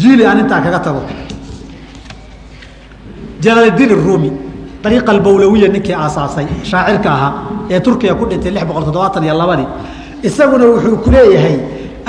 [0.00, 1.02] jiili aan intaa kaga tago
[3.44, 4.30] jalaaldiin arumi
[4.86, 7.32] ariiqa albawlawiya ninkii aasaasay shaacirka ahaa
[7.72, 9.68] ee turkiya ku dhintay lix boqol toddobaatan iyo labadii
[10.28, 11.56] isaguna wuxuu ku leeyahay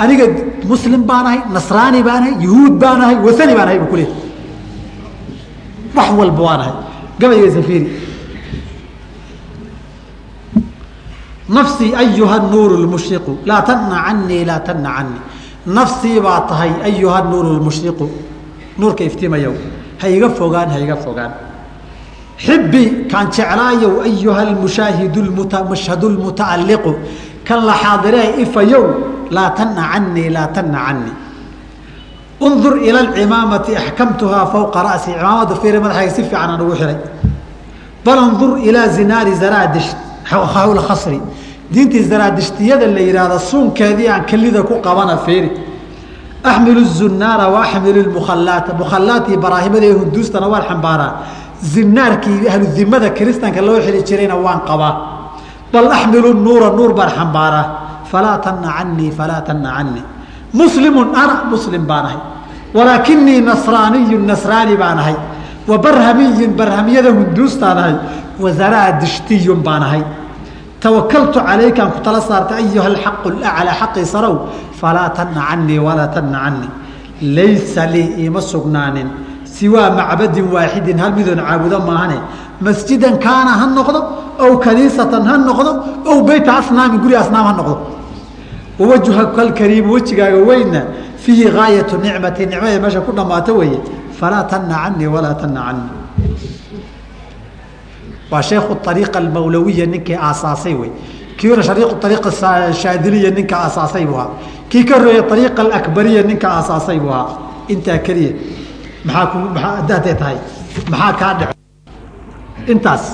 [0.02, 0.24] aniga
[0.70, 4.22] muslim baan ahay nasraani baan ahay yuhuud baan ahay wasani baan ahay buu ku leeyahay.
[5.96, 6.74] Wax walba waan ahay.
[7.20, 7.86] Gabayga safiri
[11.48, 15.20] nafsii ayuha nuuru lmushriqu laa tana canii laa tana canii
[15.76, 18.06] nafsii baa tahay ayuha nuuru lmushriqu.
[18.78, 19.54] Nuurka iftiimayow
[20.00, 21.30] ha iga fogaan ha iga fogaan
[22.38, 25.22] xibi kaan jeclaayow ayuha lmushaahidu
[25.70, 26.94] mashhadu lmutacalliqu
[27.44, 28.84] kan la xaadiree ifayow
[29.30, 31.24] laa canii laa canii
[32.40, 35.10] undur ila alcimaamati axkamtuhaa fowqa ra'si.
[35.12, 36.96] Cimaamada fiiri madaxayga si fiican ugu xihay
[38.04, 39.90] bal undur ilaa zinaari zaraadish
[40.88, 41.20] khasri.
[41.72, 45.50] Diintii zaraadishtiyada la yidhaahda suunkeedii aan kelida ku qabana fiiri.
[46.44, 51.12] Axmilu zunaara wa axmilu mukhalaata mukhalaati baraahimada hunduustana waan xambaaraa
[51.72, 54.94] zinaarkii ahludimada kiristanka loo xili jirayna waan qabaa.
[55.72, 57.66] Bal axmilu nuura nuur baan xambaaraa.
[58.10, 60.04] Falaa tana canii falaa tana canii
[60.58, 62.20] muslimun ana muslim baan ahay.
[62.76, 65.16] Walaakinii nasraaniyu nasraani baan ahay.
[65.68, 67.96] Wa barhamiyun barhamiyada hunduustaan ahay.
[68.42, 70.02] Wa zaraadishtiyun baan ahay.
[70.80, 74.34] Tawakaltu calaykaan ku tala saartay ayuha alxaqu laclaa xaqii sarow
[74.80, 76.70] falaa tana canii walaa tana canii
[77.36, 79.08] laysa lii iima sugnaanin
[79.56, 82.18] siwaa macbadin waaxidin hal midoon caabudo maahane.
[82.60, 84.00] Masjidan kaana ha noqdo
[84.44, 85.70] ow kaniisatan ha noqdo
[86.10, 87.74] ow beyta asnaamin guri asnaam ha noqdo.
[88.78, 90.80] Wawajhaka alkariimu wejigaaga weynna
[91.22, 93.78] fiihi gaayatu nicmati nicmada meesha ku dhammaato weeye.
[94.18, 95.90] Falaa tana canii walaa tana canii
[98.30, 100.90] waa sheekhu ariiqa almawlawiya ninkii aasaasay wey
[101.38, 102.30] kii hore ariiqa
[102.82, 104.30] shaadiliya ninka aasaasay buu ahaa.
[104.68, 107.38] Kii ka horeeye ariiqa alakbariya ninka aasaasay buu ahaa.
[107.68, 108.32] Intaa keliya
[109.04, 110.36] maxaa ku maaa hadday tahay?
[110.92, 111.54] Maxaa kaa dhece
[112.72, 113.04] intaas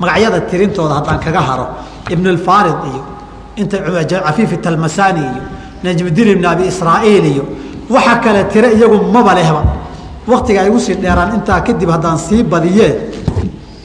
[0.00, 1.66] magacyada tirintooda haddaan kaga haro
[2.14, 3.02] ibn alfarid iyo
[3.60, 3.76] inta
[4.26, 5.42] cafiif talmasani iyo
[5.84, 7.44] najmudiin ibn abi israa'iil iyo
[7.94, 9.62] waxa kale tire iyagu maba lehba.
[10.26, 12.90] Waktiga ay igu sii dheeraan intaa kadib haddaan sii badiyee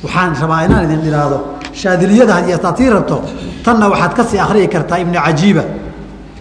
[0.03, 1.37] waxaan rabaa inaan idin idhaahdo
[1.81, 3.17] shaadiliyada haddii hataad tii rabto
[3.65, 5.63] tanna waxaad ka sii akhriyi kartaa ibnu cajiiba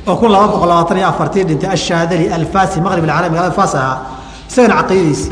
[0.08, 3.96] oo kun laba boqol labaatan iyo afartii dhintay ashaadali alfasi maqrib alcaalami magaalada fas ahaa
[4.48, 5.30] isagana caqiidadiisi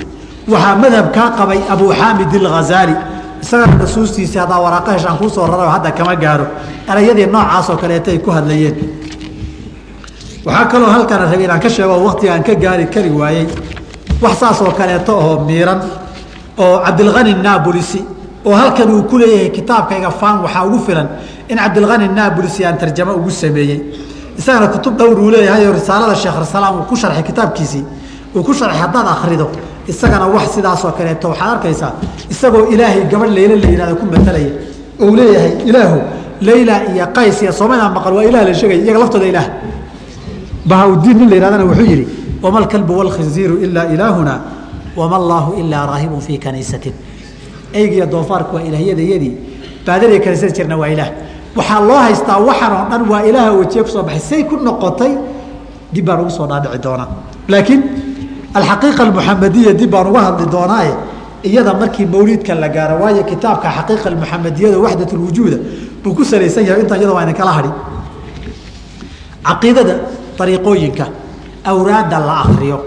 [0.53, 2.95] waxaa madhab kaa qabay abu xaamid alghazaali
[3.43, 6.47] isagana nasuustiisii haddaa waraaqa heshaan kuu soo raro hadda kama gaaro.
[6.91, 8.77] Erayadii noocaasoo kaleeta ay ku hadlayeen.
[10.47, 13.47] Waxaa kaloo halkana rabay inaan ka sheego waktiga aan ka gaari kari waayey.
[14.23, 15.81] Wax saasoo kaleeto oo miiran
[16.59, 18.01] oo cabdilkani naabulisi
[18.45, 21.09] oo halkan uu ku leeyahay kitaabkayga faan waxaa ugu filan
[21.49, 23.81] in cabdilkani naabulisi aan tarjamo ugu sameeyey.
[24.39, 27.85] Isagana kutub dhowr uu leeyahay oo risaalada sheekh rasalaam uu ku sharxay kitaabkiisii
[28.37, 29.47] uu ku sharxay haddaad akhrido
[29.89, 31.93] isagana wax sidaasoo kaleeto waxaad arkaysaa
[32.33, 34.53] isagoo ilaahay gabadh layla la yihahdo ku matalaya
[35.03, 35.99] ou leeyahay ilaahu
[36.49, 39.47] layla iyo qays iyo soomaliya maqal waa ilah la sheegay iyaga laftooda ilaah.
[40.67, 42.07] Bahaudiin nin la yihahdana wuxuu yidhi
[42.43, 44.35] wama alkalbu walkhinziiru ilaa ilaahuna
[44.97, 46.93] wama allaahu ilaa raahibun fii kaniisatin
[47.75, 49.33] eygiiyo doofaarku waa ilaahyadayadii
[49.87, 51.11] baadariga kaniisada jirna waa ilaah.
[51.57, 55.13] Waxaa loo haystaa waxan oo dhan waa ilaaha wejiye ku soo baxay say ku noqotay
[55.93, 57.09] dib baan ugu soo dhaadhici doonaa.
[57.49, 57.81] Laakiin
[58.55, 60.95] alxaqiiqa almuxamadiya dib baan uga hadli doonaaye
[61.45, 65.59] iyada markii mawliidka la gaaro waayo kitaabka xaqiiqa almuxamadiyada waxdat lwujuuda
[66.03, 67.71] buu ku salaysan yahay intan iyada waa idin hadhi
[69.45, 69.95] caqiidada
[70.41, 71.05] ariiqooyinka
[71.65, 72.79] awraadda la akriyo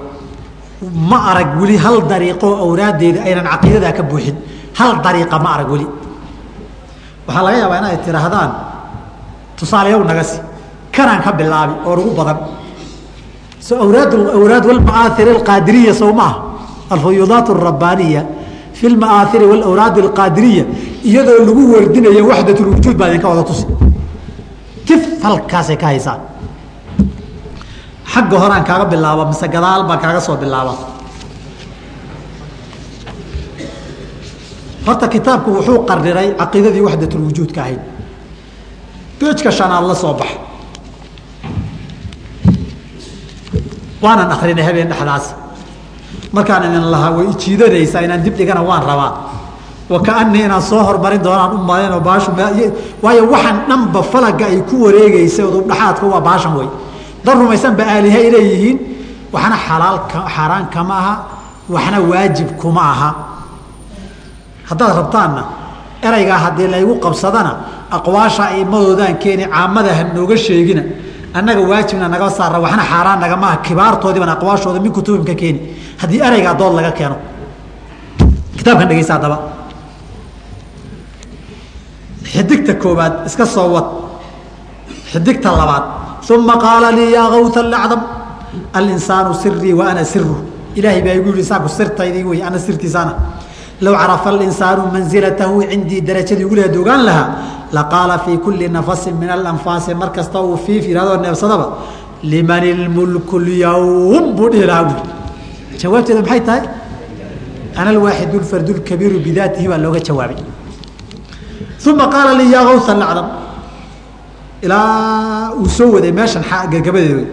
[1.09, 4.35] ma arag weli hal dariiqoo awraaddeeda aynan caqiidadaa ka buuxin
[4.79, 5.87] hal dariiqa ma arag weli
[7.27, 8.51] waxaa laga yaabaa inay tidhaahdaan
[9.57, 10.39] tusaaleyow nagasi
[10.91, 12.37] kanaan ka bilaabi oo ugu badan
[13.65, 16.41] awraad walmaaahir alqaadiriya sow maaha
[16.89, 18.21] alfuyuudaat alrabbaaniya
[18.73, 20.63] fi lmaaahiri walawraad alqaadiriya
[21.03, 23.65] iyadoo lagu wardinayo waxdat lwujuud baa idinka wada tusi.
[24.85, 26.19] Tif halkaasay ka haysaa
[28.13, 30.73] xagga horaan kaaga bilaaba mise gadaal baan kaaga soo bilaaba.
[34.85, 37.81] Horta kitaabku wuxuu qariray caqiidadii waxdatulwujuudka ahayd.
[39.19, 40.29] Beejka shanaad la soo bax
[44.01, 45.25] waanan akrinay habeen dhexdaas.
[46.31, 49.11] Markaan idin lahaa way ijiidanaysaa inaan dib dhigana waan rabaa.
[49.89, 52.31] Wakaanii inaan soo hormarin doonaan u malaynoo baashu
[53.03, 56.67] waayo waxaan dhanba falaga ay ku wareegaysa udubdhaxaadka waa baashan wey
[57.25, 58.77] dad rumaysanba aaliha ay leeyihiin
[59.33, 59.97] waxna xalaal
[60.35, 61.13] xaaraan kama aha
[61.69, 63.09] waxna waajib kuma aha.
[64.69, 65.43] Haddaad rabtaanna
[66.03, 67.51] eraygaa haddii laygu qabsadana
[67.97, 70.83] aqwaasha aimadoodaan keeni caamada ha nooga sheegina
[71.33, 75.59] annaga waajibna naga saara waxna xaaraan nagama aha kibaartoodiibaan aqwaashooda min kutubim ka keeni
[76.01, 77.15] haddii eraygaa dood laga keeno.
[78.57, 79.37] Kitaabkan dhegeysa haddaba.
[82.23, 83.87] Xidigta koobaad iska soo wad.
[85.11, 85.83] Xidigta labaad
[86.35, 88.01] uma qaala lii yaa kawta acdam
[88.73, 90.35] alinsaanu sirii wa ana siru
[90.75, 93.13] ilaahay baa igu yihi insaanku sirtaydii wey ana sirtiisaana
[93.81, 97.27] low carafa alinsaanu mansilatahu cindii darajadii ugu leed ogaan lahaa
[97.77, 101.67] laqaala fii kuli nafasin min alanfaasi mar kasta uu fiif yihahdo neebsadaba
[102.23, 106.63] liman ilmulku lyawm buu dhihi lahaa buui jawaabteeda maxay tahay
[107.79, 110.39] ana alwaaxid lfardu lkabiiru bidaatihi baa looga jawaabay
[111.89, 113.27] uma qaala lii yaa kawta acdam
[114.65, 117.23] ilaa uu soo waday meeshan gagabadeeda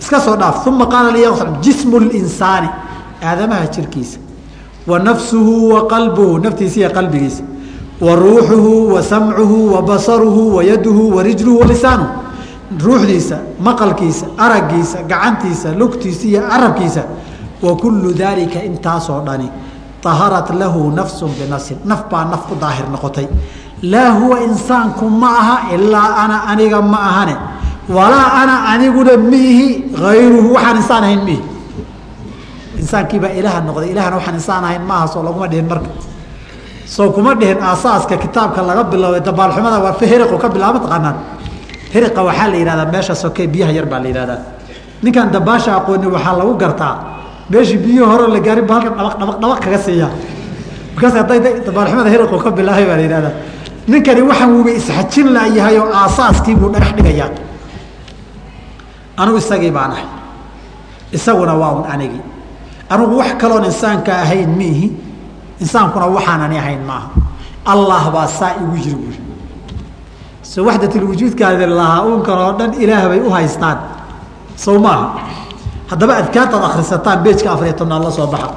[0.00, 2.68] iska soo dhaaf uma qaala lii yaa jismu linsaani
[3.22, 4.23] aadamaha jirkiisa
[4.86, 7.42] wa nafsuhu wa qalbuhu naftiisa iyo qalbigiisa.
[8.00, 12.10] Wa ruuxuhu wa samcuhu wa basaruhu wa yaduhu wa rijluhu wa lisaanuhu.
[12.84, 17.02] Ruuxdiisa maqalkiisa aragiisa gacantiisa lugtiisa iyo carabkiisa
[17.62, 19.48] wa kullu daalika intaasoo dhani
[20.04, 23.26] aharat lahu nafsun binafsin naf baa naf ku daahir noqotay.
[23.82, 27.36] Laa huwa insaanku ma aha ilaa ana aniga ma ahane.
[27.88, 31.53] Walaa ana aniguna miihi ayruhu waxaan insaan ahayn miihi
[32.84, 33.88] insaankiibaa ilaha noqday.
[33.94, 35.88] Ilahana waxaan insaan ahayn maaha soo laguma dhihin marka.
[36.94, 41.16] Soo kuma dhihin aasaaska kitaabka laga bilowday dabaalxumada waa hiriqu ka bilaaba taqaanaan.
[41.94, 44.38] Hiriqa waxaa la yihahdaa meesha soke biyaha yar baa la yihahdaa
[45.04, 46.94] ninkaan dabaasha aqooni waxaa lagu gartaa.
[47.50, 50.08] Meeshii biyihii hore la gaarin ba halkan dhaba dhaba kaga siiya.
[50.94, 53.32] Markaas hadday dabaalxumada hiriqu ka bilaabay baa la yihahdaa
[53.90, 57.28] ninkani waxaan wuuba isxajin laayahay oo aasaaskii buu dhagax dhigayaa.
[59.20, 60.06] Anugu isagii baan ahay.
[61.16, 62.22] Isaguna waa un anigii
[62.90, 64.86] anugu wax kaloon insaanka ahayn miihi
[65.60, 67.08] insaankuna waxaanani ahayn maaha.
[67.66, 69.20] Allah baa saa igu jiri buuri
[70.42, 73.78] so waxdatulwujuudkaadi lahaa uunkan oo dhan ilaah bay u haystaan.
[74.56, 75.06] Sow maaha.
[75.90, 78.48] Haddaba adkaartaad akhrisataan beejka afariyo tobnaad la soo baxa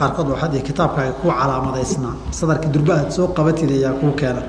[0.00, 4.42] qaarkood waxaad kitaabkaaga ku calaamadaysnaa sadarka durba aad soo qabatid ayaa kuu keena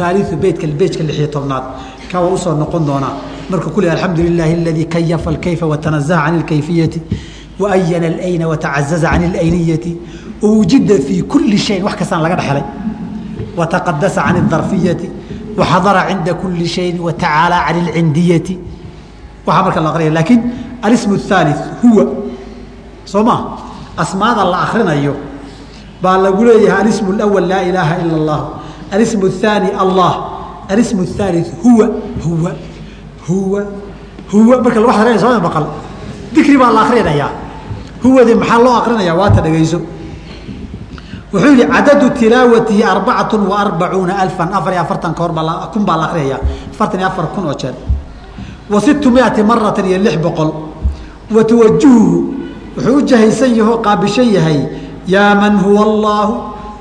[0.00, 1.64] aaliu beytka beejka lixiyo tobnaad
[2.10, 3.14] ka waa usoo noqon doonaa
[3.50, 7.00] marka kule alxamdu lilaahi aladii kayafa alkayfa watanazaha can اlkayfiyati
[7.60, 9.96] waayana اlayna watacazaza can اlayniyati
[10.42, 12.64] wawujida fii kuli shayin wax kastaan laga dhexelay
[13.56, 15.08] wataqadasa can اdarfiyati
[15.58, 18.54] waxadara cinda kuli shayin watacaala can اlcindiyati
[19.46, 20.40] waxaa marka la aqrinaya laakiin
[20.86, 22.19] alism الثaalث huwa
[23.04, 23.36] soo ma
[23.96, 25.14] asmaada la akrinayo
[26.02, 28.40] baa lagu leeyahay alism اأwl laa ilaaha ilا اllah
[28.94, 30.12] alism الثaanي allah
[30.72, 31.86] alism الثaalث huwa
[32.24, 32.50] huwa
[33.28, 33.60] huwa
[34.32, 35.64] huwa marka lagu hadlaya soo maqal
[36.34, 37.30] dikri baa la akrinayaa
[38.02, 39.78] huwadii maxaa loo akrinaya waata dhegeyso
[41.32, 45.82] wuxuu yihi cadadu tilaawatihi arbacat wa arbacuuna alfan afar iyo afartan ka hor baa kun
[45.88, 46.38] baa la akrinaya
[46.72, 47.74] afartan iyo afar kun oo jeer
[48.70, 50.50] wa situ miati maratan iyo lix boqol
[51.34, 52.34] wa tuwajuhu
[52.75, 54.59] wuxuu u jahaysan yaho qaabishan yahay
[55.07, 56.33] yaa man huwa allaahu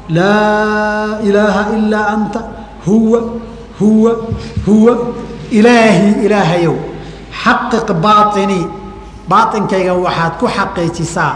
[0.08, 2.40] laa ilaaha ilaa anta
[2.86, 3.20] huwa
[3.80, 4.12] huwa
[4.66, 4.98] huwa
[5.50, 6.76] ilaahi ilaahayow
[7.44, 8.66] xaqiq baainii
[9.28, 11.32] baainkayga waxaad ku xaqiijisaa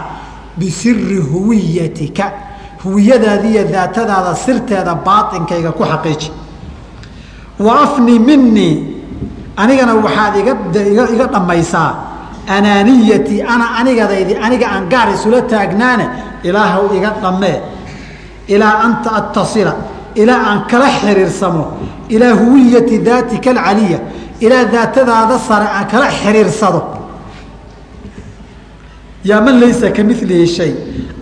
[0.57, 2.31] bisiri huwiyatika
[2.83, 6.31] huwiyadaada iyo daatadaada sirteeda baainkayga ku xaqiiji.
[7.59, 8.95] Wa afni minii
[9.57, 10.35] anigana waxaad
[11.13, 11.91] iga dhammaysaa
[12.47, 16.05] anaaniyatii ana anigadaydi aniga aan gaar isula taagnaane
[16.43, 17.57] ilaahw iga dhammee
[18.47, 19.73] ilaa anta atasila
[20.15, 21.65] ilaa aan kala xiriirsamo.
[22.09, 23.99] Ilaa huwiyati daatika alcaliya
[24.39, 26.81] ilaa daatadaada sare aan kala xiriirsado.
[29.25, 30.71] Yaa man laysa ka milihi shay?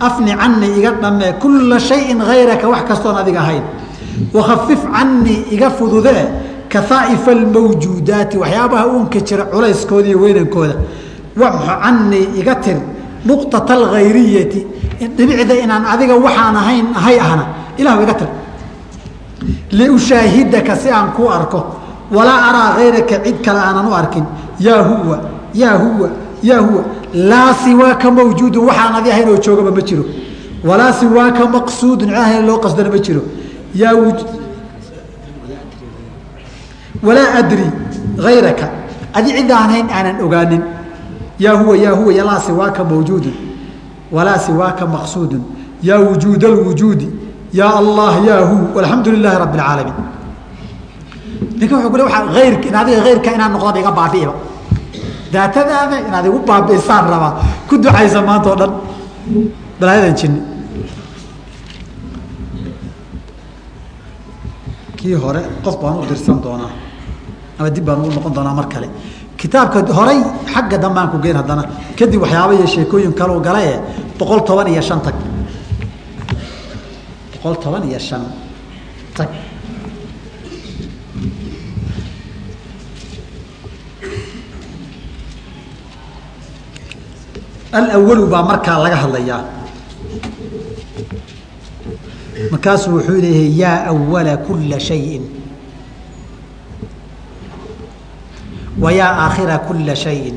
[0.00, 3.62] Afni canii iga dhammee kulla shayin hayraka wax kastoon adiga ahayn.
[4.34, 6.24] Wakhafif canii iga fududee
[6.68, 10.74] kaaa'ifa almawjuudaati waxyaabaha uunka jira culayskooda iyo weynankooda
[11.36, 12.76] wamxu canii iga tir
[13.26, 14.60] nuqطaة alhayriyati
[15.16, 17.44] dhibicda inaan adiga waxaan ahayn ahay ahna
[17.78, 18.28] ilahu iga tir.
[19.72, 21.60] Liushaahidaka si aan ku arko
[22.12, 24.24] walaa araa hayraka cid kale aanan u arkin.
[24.60, 25.16] Yaa huwa
[25.54, 26.08] yaa huwa
[26.42, 26.82] yaa huwa.
[27.14, 30.04] Laa siwaaka mawjuudun waxaan adi ahayn oo joogaba ma jiro.
[30.64, 33.22] Walaa siwaaka maqsuudun cid ahayn loo qasdana ma jiro.
[33.74, 33.94] Yaa
[37.02, 37.66] walaa adri
[38.22, 38.66] hayraka
[39.12, 40.62] adi cid aan ahayn aanan ogaanin
[41.38, 43.34] yaa huwa yaa huwa laa siwaaka mawjuudun
[44.12, 45.42] walaa siwaaka maqsuudun
[45.82, 47.08] yaa wujuud alwujuudi
[47.52, 49.94] yaa allah yaa hu alxamdu lilaahi rabi اlcaalamiin
[51.58, 52.04] ninka wuuu ku le
[52.42, 54.34] ayr adiga hayrka inaan noqdaba iga baabi'iba
[55.32, 57.32] daatadaada inaad igu baabi'isaan rabaa
[57.68, 58.72] ku ducaysa maanta oo dhan
[59.80, 60.40] balaayadan jinni
[64.98, 66.72] kii hore qof baan u dirsan doonaa
[67.58, 68.88] ama dib baan ugu noqon doonaa mar kale
[69.44, 70.18] kitaabka horay
[70.48, 71.62] xagga dambaan ku geyn haddana.
[71.98, 73.60] Kadib waxyaaba iyo sheekooyin kaleu gala
[74.18, 75.14] boqol toban iyo shan tag.
[77.32, 78.24] Boqol toban iyo shan
[79.16, 79.28] tag.
[87.72, 89.42] Alawalu baa markaa laga hadlayaa.
[92.52, 95.22] Markaasuu wuxuu leeyahay yaa awala kula shayin
[98.80, 100.36] wayaa aakhira kula shayin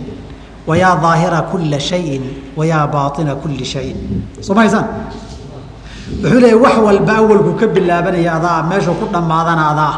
[0.67, 2.23] wayaa daahira kula shayin
[2.57, 3.97] wayaa baaina kuli shayin
[4.41, 9.95] soo wuxuu leeya wax walba awalku ka bilaabanaya adaa meeshuu ku dhammaadana adaa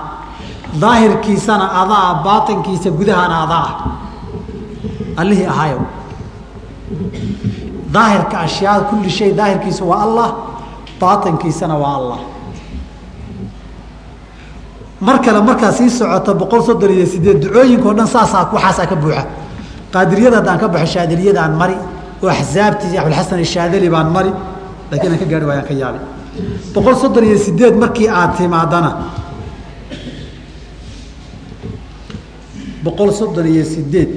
[0.81, 3.69] daahirkiisana adaa baainkiisa gudahana adaa
[5.21, 5.81] allihii ahayo
[7.93, 10.29] daahirka ashyaa kuli shay daahirkiisa waa allah
[11.01, 12.19] baainkiisana waa allah
[15.01, 18.95] mar kale markaa sii socota boqol soddon iyo sideed ducooyinka o dhan saasaa waxaasaa ka
[18.95, 19.23] buuxa.
[19.93, 21.75] Qaadiriyada haddaan ka baxo shaadiliyadaan mari.
[22.23, 24.31] Oo axsaabtii abulxasan shaadali baan mari.
[24.91, 26.01] Lakiin aan ka gaari waayaan ka yaabay
[26.73, 28.91] boqol soddon iyo sideed markii aad timaadana
[32.83, 34.09] boqol soddon iyo sideed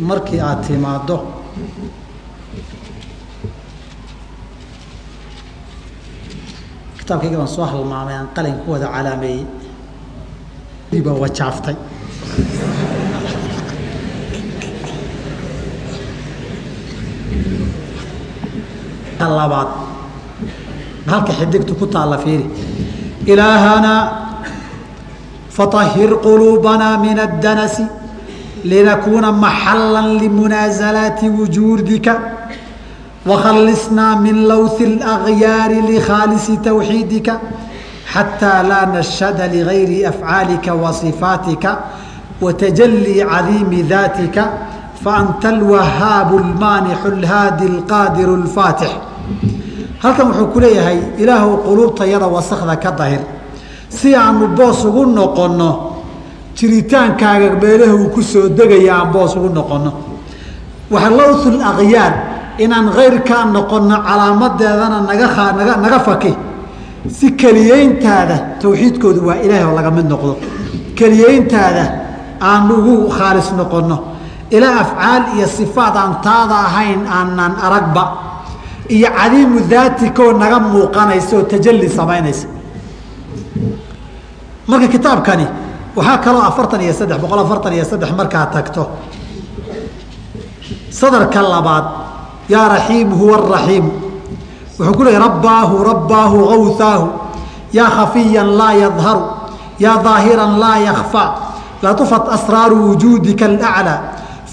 [0.00, 1.16] markii aad timaaddo
[7.08, 9.46] kitaabkayga baan soo halmaamay aan qalin ku wada calaameeyey
[11.04, 11.76] baa wajaaftay
[19.38, 19.68] labaad
[21.08, 22.46] halka xidigtu ku taalla fiiri.
[23.26, 24.02] Ilaahanaa
[25.56, 27.84] faطahir quluubanaa min addanasi
[28.64, 32.37] linakuuna maxala limunaasalaati wujuudika
[33.27, 37.33] وkhلصnaa min lwث الأغyاar لkhاalص توحيidika
[38.13, 41.71] حatىa laa نشhد لغayri أفعاaلika وصفاaتika
[42.41, 44.43] وتجلي عaظيiم ذاaتika
[45.05, 48.91] فأnta الوhاaب الماaنح الhاadي القاadر الفاaتح
[50.03, 53.23] halkan wuxuu ku leeyahay ilaahw quluubtayada wasakda ka dahir
[53.87, 55.95] si aanu boos ugu noqono
[56.59, 59.91] jiritaankaaga meelaha uu ku soo degaya aan boos ugu noqono
[60.91, 62.13] lwث الأغyاar
[62.64, 66.32] inaan kayrkaa noqono calaamadeedana naga naga faki.
[67.16, 70.32] Si keliyeyntaada tawxiidkoodu waa ilaahay oo laga mid noqdo.
[70.98, 71.84] Keliyeyntaada
[72.40, 73.96] aan ugu khaalis noqono
[74.56, 78.04] ilaa afcaal iyo sifaat aan taada ahayn aanan aragba.
[78.94, 82.46] Iyo cadiimu daatikoo naga muuqanaysa oo tajalli samaynaysa
[84.70, 85.46] marka kitaabkani
[85.96, 88.82] waxaa kaloo afartan iyo saddex boqol afartan iyo saddex markaa tagto.
[90.90, 91.84] Sadarka labaad
[92.48, 93.90] yaa raxiim huwa araxiimu
[94.78, 97.06] wuxuu ku leeyay rabbaahu rabbaahu awthaahu
[97.72, 99.22] yaa khafiyan laa yadharu
[99.78, 101.30] yaa daahiran laa yakfaa
[101.82, 104.00] latufat asraaru wujuudika alaclaa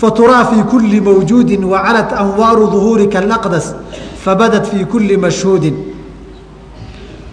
[0.01, 3.75] faturaa fii kuli mawjuudi wacalat anwaaru duhuurika alaqdas.
[4.25, 5.75] Fabadat fii kuli mashhuudin.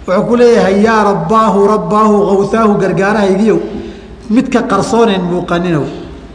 [0.07, 3.59] Wuxuu ku leeyahay yaa rabbaahu rabbaahu kawhaahu gargaarahaygiyow
[4.31, 5.85] midka qarsoonayn muuqaninow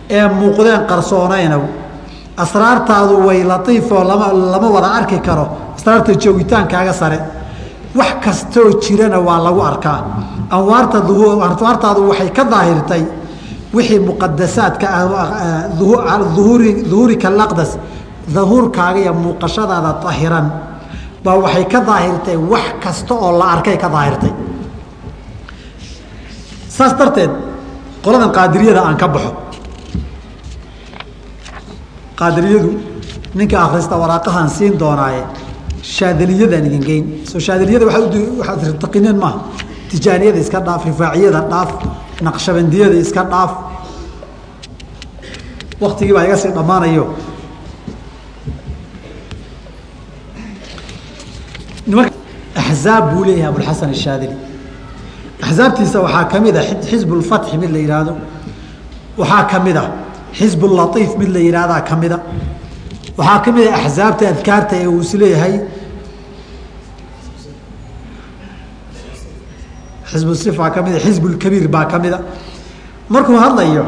[0.09, 1.61] ee muuqdeen qarsoonaynow
[2.43, 5.45] asraartaadu way latiifoo lama wada arki karo.
[5.77, 7.19] Asraarta joogitaankaaga sare.
[7.95, 9.99] Wax kastoo jirana waa lagu arkaa.
[10.55, 13.03] Anwaarta anwaartaadu waxay ka daahirtay
[13.73, 17.71] wixii muqadasaadka ah uhuuri duhuurika alaqdas
[18.35, 20.47] dahuurkaaga iyo muuqashadaada ahiran
[21.23, 24.31] baa waxay ka daahirtay wax kasta oo la arkay ka daahirtay.
[26.75, 27.31] Saas darteed
[28.03, 29.31] qoladan qaadiriyada aan ka baxo
[32.19, 32.71] qaadiriyadu
[33.37, 35.23] ninka akhrista waraaqahaan siin doonaaye
[35.95, 37.05] shaadiliyadaan idin geyn.
[37.31, 39.39] Soo shaadiliyada waaad taqineen maaha.
[39.91, 41.69] Tijaaniyada iska dhaaf rifaaciyada dhaaf
[42.27, 43.51] naqshabandiyada iska dhaaf.
[45.83, 47.05] Waktigii baa iga sii dhammaanayo.
[52.55, 54.35] Axzaab buu leeyahay abulxasan ashaadili.
[55.45, 58.13] Axzaabtiisa waxaa ka mid a xisb ulfatxi mid la yidhaahdo
[59.17, 59.83] waxaa ka mid a
[60.33, 62.19] xisb laiif mid la yidhaahdaa ka mida.
[63.17, 65.55] Waxaa ka mid a axzaabta adkaarta ee uu is leeyahay
[70.11, 72.19] xisb sifa ka mida xisb lkabiir baa ka mida.
[73.09, 73.85] Markuu hadlayo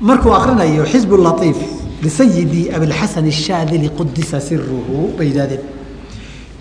[0.00, 1.58] markuu akrinayo xisb laiif
[2.02, 5.62] lisayidi abilxasan الshaadili qudisa siruhu bay yidhahdeen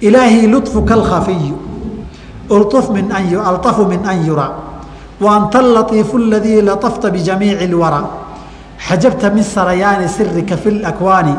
[0.00, 1.56] ilaahi luطfuka alkhafiyu
[2.50, 4.48] ulطf min an alطafu min an yura
[5.20, 8.02] wa anta alaiifu aladii laطafta bijamiici اlwara
[8.88, 11.34] xajabta min sarayaani sirika fi اlakwaani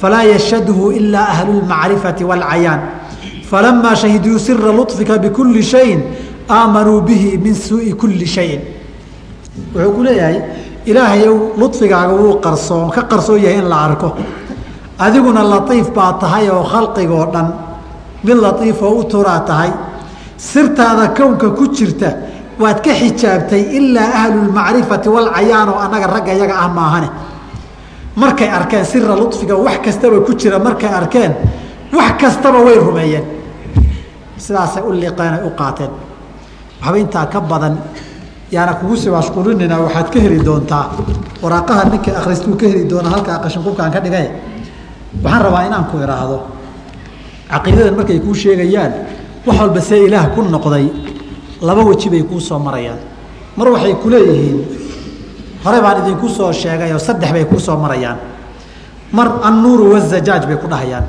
[0.00, 2.80] falaa yashhadhu ilaa ahlu اlmacrifati wاlcayaan
[3.50, 6.02] falamaa shahiduu sira luطfika bikuli shayin
[6.48, 8.60] aamanuu bihi min suui kuli shayin
[9.74, 10.38] wuxuu ku leeyahay
[10.86, 14.12] ilaahayow luطfigaaga wuu qarsoon ka qarsoon yahay in la arko
[14.98, 17.48] adiguna latiif baa tahay oo khalqigoo dhan
[18.23, 19.71] mid latiifoo u turaa tahay.
[20.37, 22.09] Sirtaada kownka ku jirta
[22.59, 27.09] waad ka xijaabtay ilaa ahlulmacrifati walcayaan oo annaga ragga iyaga ah maahane.
[28.15, 31.35] Markay arkeen sira lufiga wax kastaba ku jira markay arkeen
[31.93, 33.25] wax kastaba way rumeeyeen.
[34.37, 35.91] Sidaasay u liqeen ay u qaateen.
[36.83, 37.77] Waxba ka badan
[38.51, 40.85] yaana kugu sii mashquulinayna waxaad ka heli doontaa.
[41.43, 44.27] Waraaqaha ninka akhristuu ka heli doona halkaa qashinqubkaan ka dhigay.
[45.23, 46.37] Waxaan rabaa inaan ku idhaahdo
[47.51, 48.91] caqiidadan markay kuu sheegayaan
[49.45, 50.85] wax walba see ilaah ku noqday
[51.61, 52.97] laba weji bay kuu soo marayaan.
[53.57, 54.59] Mar waxay ku leeyihiin
[55.63, 58.17] hore baan idinku soo sheegay oo saddex bay kuu soo marayaan.
[59.11, 61.03] Mar annuuru wazajaaj bay ku dhahayaan.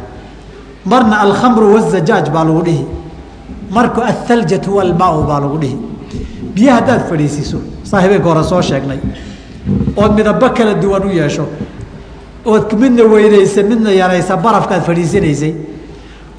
[0.84, 2.84] Marna alkhamru wazajaaj baa lagu dhihi.
[3.70, 5.76] Marka athaljatu walmaau baa lagu dhihi.
[6.55, 8.99] Biyo haddaad fadhiisiiso saa habeenka hore soo sheegnay
[9.97, 11.45] ood midabo kala duwan u yeesho
[12.45, 15.53] ood midna weynaysa midna yaraysa barafkaad fadhiisanaysay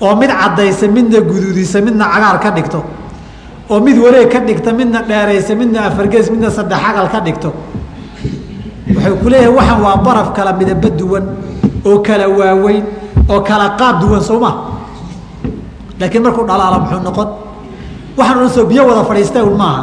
[0.02, 2.80] oo mid caddaysa midna guduudisa midna cagaar ka dhigto.
[3.72, 7.50] oo mid wareeg ka dhigta midna dheeraysa midna afargees midna saddex agal ka dhigto.
[8.96, 11.26] Waxay ku leeyahay waxaan waa baraf kala midabo duwan
[11.88, 12.84] oo kala waaweyn
[13.32, 14.52] oo kala qaab duwan soo ma?
[16.00, 17.30] Laakiin markuu dhalaala muxuu noqon
[18.18, 19.82] waxaan odhan biyo wada fadhiistay un maaha.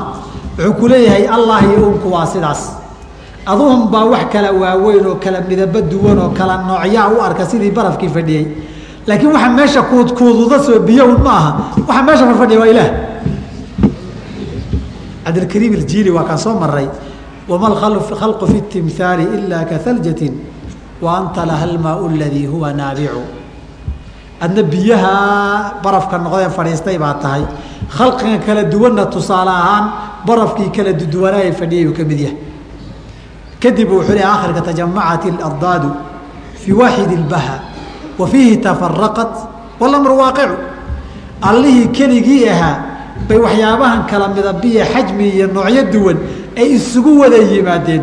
[0.58, 0.84] Wuxuu ku
[1.32, 2.76] allah iyo unku waa sidaas.
[3.48, 7.70] Aduhun baa wax kala waaweyn oo kala midabo duwan oo kala noocyaa u arka sidii
[7.72, 8.44] barafkii fadhiyey
[9.08, 11.50] laakiin waxa meesha kuudkuududa soo biyo un ma aha.
[11.88, 12.90] Waxa meesha farfadhiya waa ilaah.
[15.24, 16.88] Cabdilkariim iljiili waa kaan soo maray
[17.48, 17.68] wama
[18.20, 20.34] khalqu fi timhaali ila kahaljatin
[21.02, 23.22] wa anta laha almaau aladii huwa naabicu
[24.40, 27.44] adna biyaha barafka noqdee fadhiistay baa tahay.
[27.96, 29.84] Khalqiga kala duwanna tusaale ahaan
[30.26, 32.36] barafkii kala duduwanaaye fadhiyayuu ka mid yahay.
[33.60, 35.88] Kadib wuxuu le akhirka tajamacat اlardaadu
[36.60, 37.56] fii waaxid اlbaha
[38.18, 39.32] wa fiihi tafaraqat
[39.80, 40.56] walamru waaqicu.
[41.42, 42.76] Allihii keligii ahaa
[43.28, 46.18] bay waxyaabahan kala midabiya xajmi iyo noocyo duwan
[46.56, 48.02] ay isugu wada yimaadeen.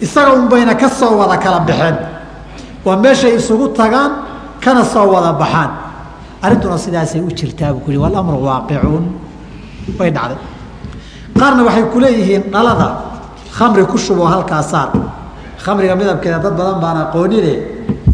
[0.00, 1.96] Isaga un bayna ka soo wada kala baxeen.
[2.84, 4.12] Waa meeshay isugu tagaan
[4.60, 5.70] kana soo wada baxaan.
[6.42, 9.04] Arrintuna sidaasay u jirtaa buu ku yihi walamru waaqicuun.
[9.98, 10.38] Way dhacday.
[11.38, 12.88] Qaarna waxay ku leeyihiin dhalada
[13.56, 14.90] khamri ku shubo halkaa saar.
[15.58, 17.54] Khamriga midabkeeda dad badan baan aqoonine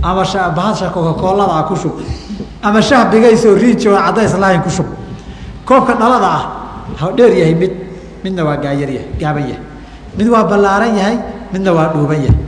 [0.02, 0.22] ama
[0.56, 1.94] bahasha kokakooladaa ku shub.
[2.62, 4.86] Ama shah bigaysoo riinji oo caddays lahayn ku shub.
[5.64, 6.26] Koobka dhalada
[7.00, 7.72] ah dheer yahay mid
[8.24, 9.62] midna waa gaayar yahay gaaban yahay.
[10.18, 11.16] Mid waa ballaaran yahay
[11.52, 12.38] midna waa dhuuban yahay.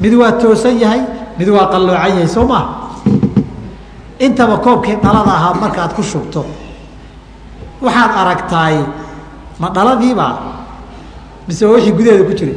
[0.00, 1.00] Mid waa toosan yahay
[1.38, 2.66] mid waa qalloocan yahay soo maha
[4.18, 6.44] intaba koobkii dhalada ahaa markaad ku shubto
[7.84, 8.76] waxaad aragtaay
[9.60, 10.32] ma dhaladiibaa?
[11.48, 12.56] Mise waa wixii gudaheeda ku jiray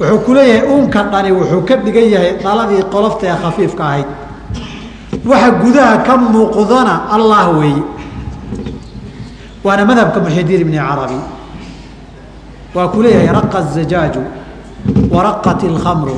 [0.00, 4.08] wuxuu ku leeyahay uunka dhani wuxuu ka dhigan yahay dhaladii qolofta ee khafiifka ahayd
[5.30, 7.82] waxa gudaha ka muuqdana allah weeye
[9.64, 11.18] waana madhabka muxidiin ibni carabi
[12.74, 14.22] waa ku leeyahay raqa الzajaaju
[15.14, 16.16] waraqat اlkhamru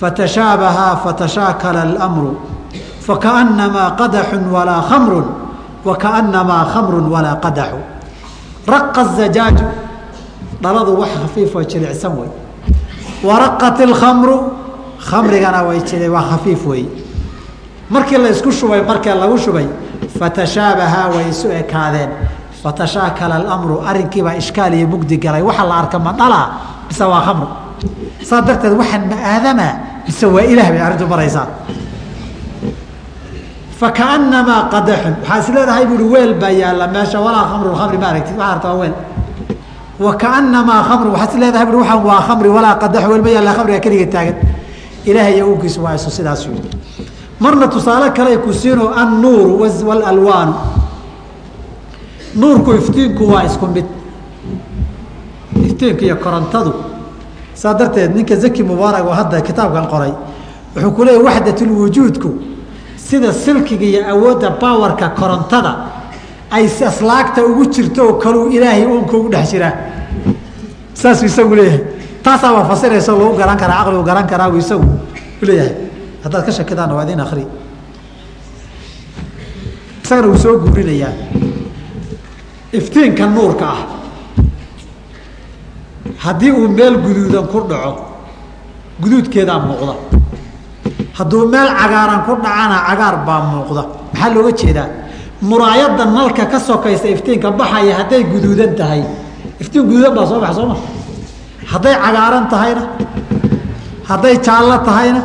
[0.00, 2.32] fatashaabahaa fatashaakala اlmru
[3.06, 5.20] fakaأnamaa qadaxu walaa khamru
[5.84, 7.80] wakaأnamaa khamru walaa qadaxu
[8.66, 9.66] raqa الzajaaju
[10.62, 12.30] dhaladu wax khafiifoo jilicsan wey
[13.23, 14.37] waraqat اlkhamru
[14.99, 16.89] khamrigana way jile waa khafiif weeye
[17.89, 19.67] markii la isku shubay markee lagu shubay
[20.19, 22.09] fatashaabahaa way isu ekaadeen.
[22.63, 25.41] Fatashaakala alamru arrinkiibaa ishkaal iyo mugdi galay.
[25.41, 26.47] Waxaa la arka ma dhalaa
[26.89, 27.47] mise waa khamru?
[28.23, 29.73] Saa darteed waxaan ma aadamaa
[30.07, 31.47] mise waa ilaah bay arrintu maraysaa
[33.79, 38.35] fakaanamaa qadaxun waxaa is leedahay buui weel baa yaalla meesha walaa khamru khamri ma aragtid.
[38.37, 38.93] Waxaa arta waa weel
[39.99, 43.79] wa kaanamaa khamru waxaa is leedahay waxaan waa khamri walaa qadaxu weel ma yaalla khamriga
[43.79, 44.35] keliga taagan.
[45.05, 46.69] Ilaahay uunkiisu waa sidaas yidhi.
[47.39, 50.53] Marna tusaale kale ku siino annuuru walalwaanu
[52.35, 53.85] nuurku iftiinku waa isku mid.
[55.65, 56.73] Iftiinka iyo korontadu.
[57.53, 60.11] Saa darteed ninka zaki mubaarag oo hadda kitaabkan qoray
[60.75, 62.29] wuxuu ku leeyahy waxdatulwujuudku
[62.97, 65.75] sida silkiga iyo awoodda bawarka korontada
[66.55, 69.73] ay aslaagta ugu jirto oo kaluu ilaahay uunka ugu dhex jiraa
[70.99, 71.81] saasuu isagu leeyahay.
[72.23, 74.85] Taasaaba fasiraysa lagu garan karaa caqligu garan karaa buu isagu
[75.47, 75.73] leeyahay.
[76.23, 77.43] Haddaad ka shakidaanna waa idin akri
[80.03, 81.11] isagana wuu soo guurinayaa.
[82.77, 83.81] Iftiinka nuurka ah.
[86.23, 87.91] Haddii uu meel guduudan ku dhaco
[89.01, 89.93] guduudkeedaa muuqda.
[91.17, 93.83] Hadduu meel cagaaran ku dhacana cagaar baa muuqda.
[94.13, 94.87] Maxaa looga jeedaa
[95.49, 99.01] muraayadda nalka ka sokaysa iftiinka baxaya hadday guduudan tahay.
[99.61, 100.75] Iftiin guduudan baa soo baxa soo ma?
[101.71, 102.83] Hadday cagaaran tahayna?
[104.09, 105.21] Hadday jaallo tahayna?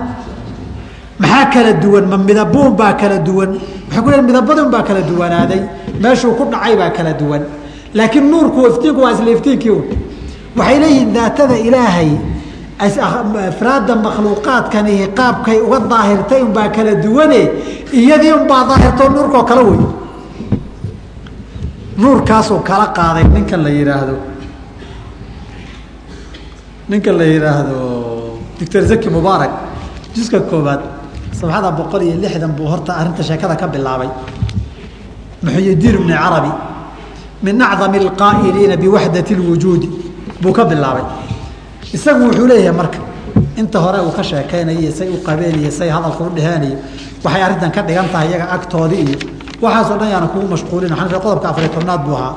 [1.23, 2.05] Maxaa kala duwan?
[2.11, 3.51] Ma midabuun baa kala duwan?
[3.89, 5.61] Waxay ku leein midabadun baa kala duwanaaday.
[6.03, 7.43] Meeshuu ku dhacay baa kala duwan.
[7.95, 9.73] Laakiin nuurku iftiinku waa isla iftiinkii
[10.59, 12.11] waxay leeyihiin daatada ilaahay
[12.81, 17.41] afraadda makhluuqaadkanihi qaabkay uga daahirtay unbaa kala duwane
[18.01, 19.81] iyadii unbaa daahirtoo nuurkoo kala wey
[22.01, 24.15] nuurkaasuu kala qaaday ninka la yihaahdo
[26.91, 27.79] ninka la yihaahdo
[28.59, 29.51] doctor zaki mubaarak
[30.15, 30.81] juska koobaad
[31.39, 34.09] sabxada boqol iyo lixdan buu horta arrinta sheekada ka bilaabay.
[35.45, 36.51] Muxyidiin ibni carabi.
[37.45, 39.89] Min acdami alqaa'iliina biwaxdati اlwujuudi
[40.43, 41.05] buu ka bilaabay.
[41.97, 42.99] Isagu wuxuu leeyahay marka
[43.61, 46.77] inta hore uu ka sheekaynayo say u qabeen iyo say hadalka u dheheenayo
[47.25, 49.19] waxay arrintan ka dhigan tahay iyaga agtoodi iyo
[49.63, 50.91] waxaasoo dhan yaana kugu mashquulin.
[51.25, 52.35] Qodobka afariy tobnaad buu ahaa.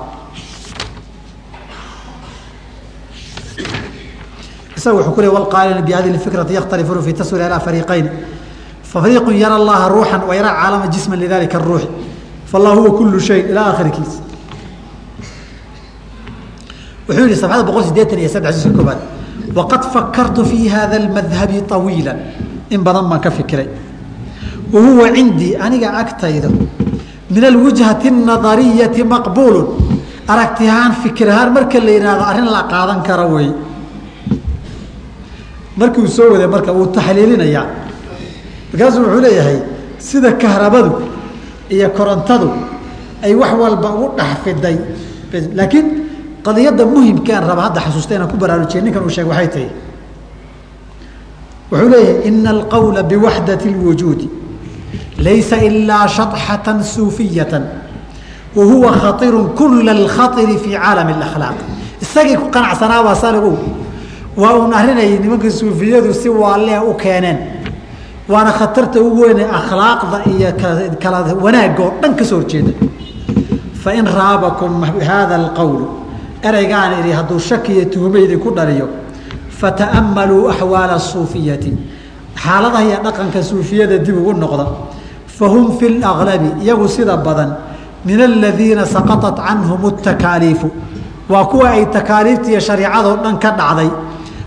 [4.78, 8.09] Isaga wuxuu ku leey walqaalina bihadihi fikrati yakhtalifuuna fi taswir ilaa fariiqayn.
[8.84, 11.88] Fafariiqu yara allaha ruuxan wa yara caalama jisman lidalika aruuxi
[12.45, 14.21] fallah huwa kulu shay ilaa akhirikiis
[17.07, 18.99] wuxuu yihi safxada boqol sideetan iyo saddex jiska koobaad
[19.57, 22.13] waqad fakartu fi hada اmadhabi طawiila
[22.69, 23.67] in badan baan ka fikiray.
[24.71, 26.49] Wa huwa cindii aniga agtayda
[27.34, 29.67] min alwijhati nadariyati maqbuulun
[30.34, 33.49] aragtiahaan fikirahaan marka la yidhaahdo arrin la qaadan kara wey.
[35.77, 37.65] Markii uu soo waday marka wuu taxliilinayaa
[38.71, 39.57] markaasuu wuxuu leeyahay
[40.07, 40.91] sida kahrabadu
[41.69, 42.49] iyo korontadu
[43.25, 44.77] ay wax walba ugu dhex fiday.
[45.57, 45.88] Laakiin
[46.45, 49.69] qadiyadda muhimkaan raba hadda xasuusta inaan ku baraarujiyay ninkan uu sheeg waxay tahay.
[51.71, 54.27] Wuxuu leeyahay ina alqawla biwaxdati اlwujuudi
[55.22, 57.64] laysa ilaa shaطxatan suufiyatan
[58.57, 61.59] wa huwa khairu kula اlkhaطiri fii caalami اlakhlaaq
[62.03, 63.53] isagii ku qanacsanaabaa saligu
[64.36, 67.39] waa uun arrinay nimanka suufiyadu si waalee u keeneen
[68.28, 70.51] waana khatarta ugu weyne akhlaaqda iyo
[71.03, 72.72] kala wanaagga oo dhan ka soo horjeeda
[73.84, 75.86] fain raabakum hada اlqowlu
[76.49, 78.86] ereygaan idhi hadduu shaki iyo tuhume idinku dhaliyo
[79.61, 81.72] fata'ammaluu axwaala asuufiyati
[82.45, 84.66] xaaladaha iyo dhaqanka suufiyada dib ugu noqda
[85.39, 87.57] fahum fi اlaglabi iyagu sida badan
[88.05, 90.70] min aladiina saqaطat canhum الtakaaliifu
[91.28, 93.91] waa kuwa ay takaaliifta iyo shareicadoo dhan ka dhacday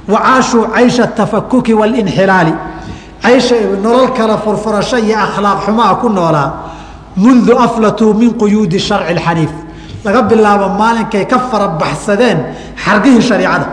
[0.08, 2.54] wa caashuu caysha atafakuki waاlinxilaali
[3.22, 6.50] caysha nolol kala furfurasho iyo akhlaaq xumaa ku noolaa
[7.16, 9.52] mundu aflatuu min quyuudi sharci اxaniif
[10.06, 12.38] laga bilaabo maalinkay ka farabaxsadeen
[12.84, 13.68] xargihii shariicada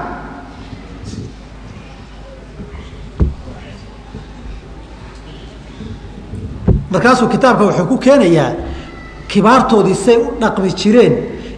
[6.93, 8.51] markaasuu kitaabka wuxuu ku keenayaa
[9.27, 11.13] kibaartoodii say u dhaqmi jireen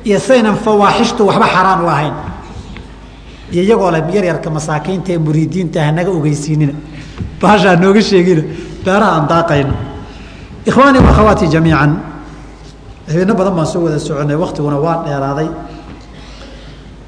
[0.07, 2.13] iyo saynan fawaaxishtu waxba xaraan u ahayn.
[3.51, 6.73] Iyo iyagoo le yaryarka masaakiinta ee muriidiinta hanaga ogeysiinina.
[7.41, 8.41] Baashaa nooga sheegina
[8.85, 9.73] beeraha aan daaqayno.
[10.69, 11.91] Ikhwaanii wakhawaati jamiican.
[13.09, 15.49] Habeeno badan baan soo wada soconay waktiguna waa dheeraaday.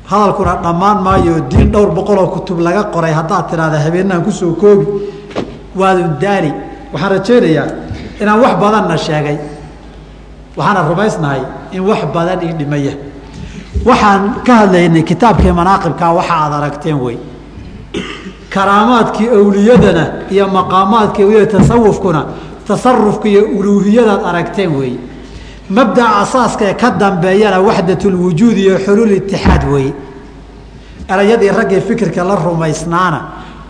[0.06, 3.14] Hadalkuna dhammaan maayo diin dhowr boqoloo kutub laga qoray.
[3.14, 4.86] Haddaad tidhaahda habeenahan ku soo koobi.
[5.76, 6.52] Waadun daali.
[6.94, 7.68] Waxaan rajaynayaa
[8.22, 9.38] inaan wax badanna sheegay.
[10.58, 11.42] Waxaana rumaysnahay
[11.72, 12.94] in wax badan ii dhimaya.
[13.86, 17.18] Waxaan ka hadlaynay kitaabkii manaaqibkaa waxa aad aragteen wey.
[18.50, 22.26] Karaamaadkii awliyadana iyo maqaamaadkii awliyada tasawufkuna
[22.68, 24.94] tasarufka iyo uluuhiyadaad aragteen wey.
[25.70, 29.94] Mabdaca asaaska ee ka dambeeyana waxdatulwujuud iyo xuluul itixaad weeye
[31.10, 33.20] erayadii raggii fikirka la rumaysnaana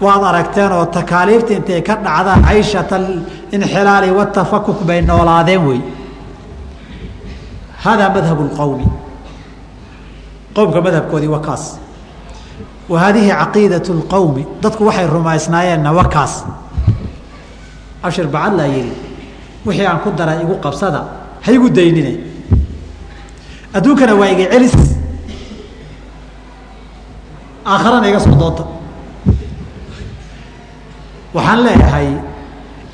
[0.02, 5.82] waad aragteen oo takaaliifta intay ka dhacdaan cayshat alinxilaali watafakuk bay noolaadeen wey
[7.84, 8.88] haadaa madhab lqowmi
[10.58, 11.80] qowmka madhabkoodii waa kaas.
[12.90, 16.46] Wa caqiidat lqowmi dadku waxay rumaysnaayeenna waa kaas.
[18.04, 18.94] Abshir bacadlaa yidhi
[19.66, 21.02] wixii aan ku daray igu qabsada
[21.42, 22.18] ha igu daynine.
[23.74, 24.74] Adduunkana waa iga celis.
[27.66, 28.77] Aakharana iga soo doonta
[31.38, 32.10] waxaan leeyahay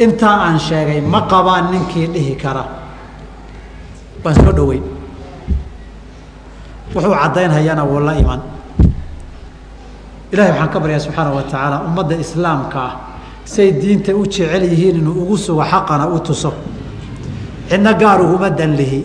[0.04, 2.64] intaa aan sheegay ma qabaan ninkii dhihi kara.
[4.24, 4.84] Waan soo dhoweyn
[6.94, 8.42] wuxuu caddaynhayana wuu la iman.
[10.34, 12.94] Ilahay waxaan ka baryaa subxaana wa tacaala ummadda islaamka ah
[13.46, 16.52] say diinta u jecel yihiin inuu ugu sugo xaqana u tuso.
[17.70, 19.02] Cidna gaar uguma dan lihi.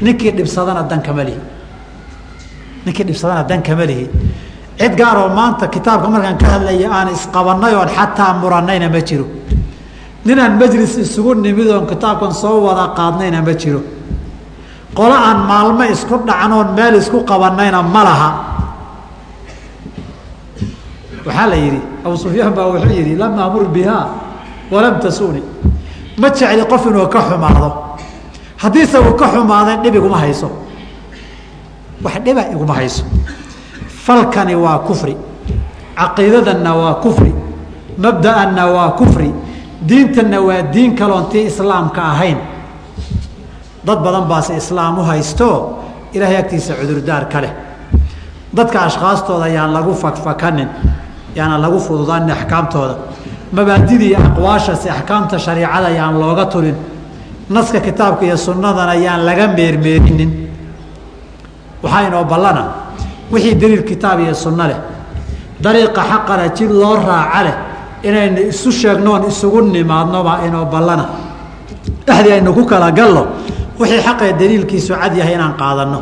[0.00, 1.40] Ninkii dhibsadana dan kama lihi.
[2.86, 4.06] Ninkii dhibsadana dan kama lihi
[4.78, 9.26] cid gaaroo maanta kitaabka markaan ka hadlaya aan isqabannay oon xataa murannayna ma jiro.
[10.24, 13.80] Ninaan majlis isugu nimid oon kitaabkan soo wada qaadnayna ma jiro.
[14.94, 18.30] Qolo aan maalmo isku dhacnoon meel isku qabannayna ma laha.
[21.26, 24.06] Waxaa la yidhi abu sufyaan baa wuxuu yidhi lam amur bihaa
[24.70, 25.42] walam tasuni
[26.20, 27.68] ma jecli qof inuu ka xumaado.
[28.62, 30.48] Haddiise uu ka xumaaday dhib iguma hayso.
[32.02, 33.02] Wax dhiba iguma hayso
[34.08, 35.14] falkani waa kufri
[36.00, 37.32] caqiidadanna waa kufri
[38.04, 39.30] mabda'anna waa kufri
[39.88, 42.38] diintanna waa diin kaloon tii islaamka ahayn.
[43.86, 45.48] Dad badan baase islaam u haysto
[46.14, 47.52] ilaahay agtiisa cudurdaar ka leh.
[48.56, 50.68] Dadka ashkhaastooda yaan lagu fakfakanin
[51.36, 52.94] yaana lagu fududaanin axkaamtooda.
[53.52, 56.76] Mabaadidii aqwaashasi axkaamta shariicada yaan looga tulin.
[57.50, 60.30] Naska kitaabka iyo sunnadana yaan laga meermeerinin.
[61.82, 62.62] Waxaa inoo ballana
[63.32, 64.78] wixii daliil kitaab iyo sunno leh.
[65.60, 67.54] Dariiqa xaqana jid loo raaca leh
[68.02, 71.04] inaynu isu sheegnoon isugu nimaadnobaa inoo ballana.
[72.06, 73.26] Dhexdii aynu ku kala gallo
[73.78, 75.98] wixii xaqee daliilkiisu cad yahay inaan qaadanno.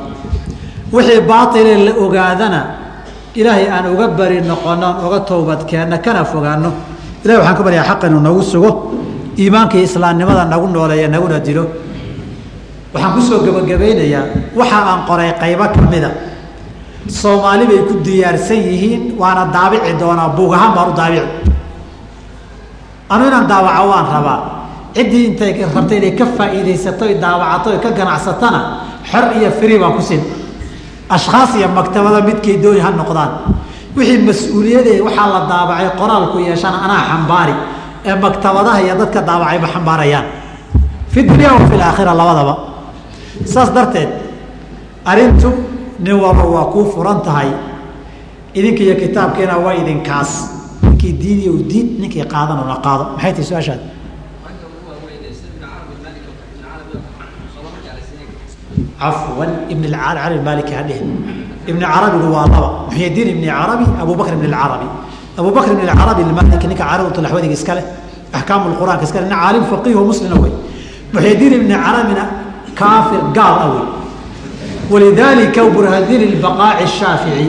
[0.92, 2.60] Wixii baaile la ogaadana
[3.34, 6.70] ilaahay aan uga bari noqono aan uga toobadkeenno kana fogaano
[7.24, 8.70] ilahi waxaan ka baryaa xaq inuu nagu sugo
[9.38, 11.64] iimaanka iyo islaamnimada nagu nooleeya naguna dilo.
[12.94, 16.10] Waxaan ku soo gebagabaynayaa waxa aan qoray qaybo ka mida
[17.08, 20.28] soomaali bay ku diyaarsan yihiin waana daabici doonaa.
[20.36, 21.26] Buug ahaan baan u daabici
[23.08, 24.40] anu inaan daawaco waan rabaa.
[24.94, 28.60] Ciddii intay rabta inay ka faa'iidaysato daawacato ka ganacsatana
[29.10, 30.20] xor iyo fri baan ku sin
[31.08, 33.30] ashkhaas iyo maktabada midkay dooni ha noqdaan.
[33.96, 37.54] Wixii mas'uuliyadee waxaa la daabacay qoraalku yeeshana anaa xambaari.
[38.04, 40.26] Ee maktabadaha iyo dadka daabacayba xambaarayaan.
[41.12, 42.54] Fi dunya wa fi laakhira labadaba.
[43.44, 44.08] Saas darteed
[45.04, 45.48] arrintu
[46.04, 47.50] nin walba waa kuu furan tahay.
[48.54, 50.30] Idinka iyo kitaabkiina waa idinkaas
[50.82, 53.04] ninkii diidiy diid ninkii qaadanuna qaado.
[53.16, 53.80] Maxay tahay su'aashaad?
[59.00, 61.08] Cafwan ibn carabi maliki hadhihin
[61.68, 62.68] ibn carabigu waa laba.
[62.88, 64.86] Muxyidiin ibn carabi abu bakr ibn carabi.
[65.38, 67.84] Abu bakr ibn carabi maliki ninka caaridatulaxwadiga iska leh
[68.32, 69.28] axkaam quraanka iska leh.
[69.28, 70.52] Nin caalim faqiih oo muslina wey.
[71.12, 72.24] Muxyidiin ibn carabina
[72.74, 73.84] kaafir gaal ah wey
[74.92, 77.46] walidaalika burhadiin ilbaqaaci shaafici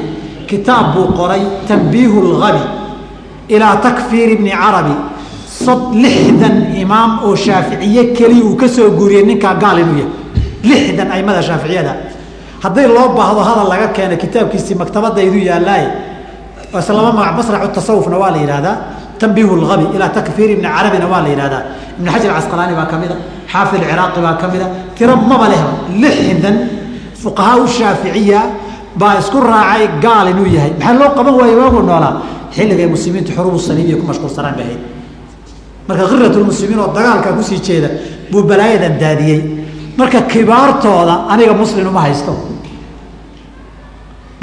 [0.50, 2.64] kitaab buu qoray tanbiihu lgabi
[3.56, 4.96] ilaa takfiir ibni carabi
[5.66, 10.12] sod lixdan imaam oo shaaficiye keliya uu ka soo guuriyey ninkaa gaal inuu yahay
[10.70, 11.94] lixdan aimada shaaficiyada
[12.64, 15.88] hadday loo baahdo hadal laga keena kitaabkiisii maktabadaydu yaallaaye
[16.80, 18.76] ise laba magac masracu tasawufna waa la yidhahdaa
[19.22, 21.62] tanbiihu lgabi ilaa takfiir ibni carabina waa la yidhahdaa
[22.00, 23.16] ibn xajar casqalaani baa ka mida
[23.54, 24.66] xaafid ciraaqi baa ka mida
[24.98, 25.62] tiro maba leh
[26.04, 26.56] lixdan
[27.22, 28.42] fuqahaa shaaficiya
[29.00, 30.72] baa isku raacay gaal inuu yahay.
[30.80, 32.14] Maxaa loo qaban waaye waagu noolaa?
[32.56, 34.74] Xilligay muslimiintu xurubu saliibiya ku mashquulsanaan bay
[35.88, 37.90] marka khirat lmuslimiin oo dagaalkaa ku sii jeeda
[38.32, 39.40] buu balaayadan daadiyey.
[40.00, 42.34] Marka kibaartooda aniga muslim uma haysto.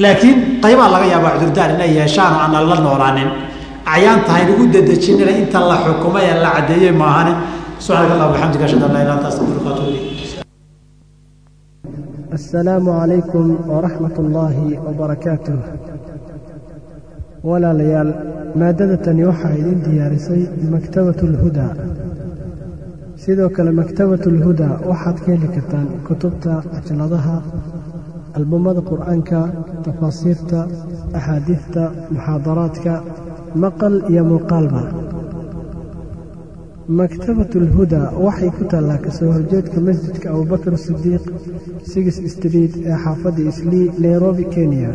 [0.02, 3.28] Laakiin qaybaa laga yaabaa cudurdaar inay yeeshaan oo la noolaanin.
[3.86, 7.32] Acyaanta haynagu dedejinina inta la xukumay ee la caddeeyey maahane
[7.84, 10.13] subxaanaka allah bixamdika ashhadu an laa ilaha anta astaghfiruka wa atuubu ilayk
[12.37, 15.59] assalaamu calaykum waraxmat ullaahi wabarakaatuh
[17.49, 18.11] walaalayaal
[18.61, 20.43] maaddada tani waxaa idin diyaarisay
[20.74, 21.72] maktabatu alhudaa
[23.24, 27.37] sidoo kale maktabatu alhudaa waxaad ka heli kartaan kutubta cajaladaha
[28.39, 29.41] albumada qur'aanka
[29.87, 30.61] tafaasiirta
[31.18, 31.82] axaadiidta
[32.14, 32.93] muxaadaraadka
[33.64, 34.82] maqal iyo muuqaalba
[36.89, 41.24] maktabatu alhudaa waxay ku taallaa ka soo horjeedka masjidka abubakar sidiiq
[41.91, 44.91] sigis street ee xaafadda islii nairobi kenya.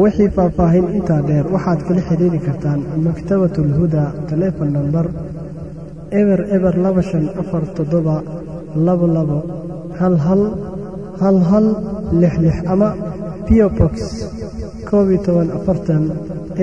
[0.00, 5.06] Wixii faahfaahin intaa dheer waxaad kala xidhiiri kartaan maktabatu alhudaa telefon namber
[6.20, 8.16] eber eber laba shan afar toddoba
[8.86, 9.38] labo labo
[10.00, 10.42] hal hal
[11.20, 11.66] hal hal
[12.20, 12.88] lix lix ama
[13.46, 13.94] piobox
[14.88, 16.02] koob iyo toban afartan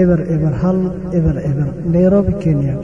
[0.02, 0.78] eber eber hal
[1.18, 2.76] eber eber nairobi kenya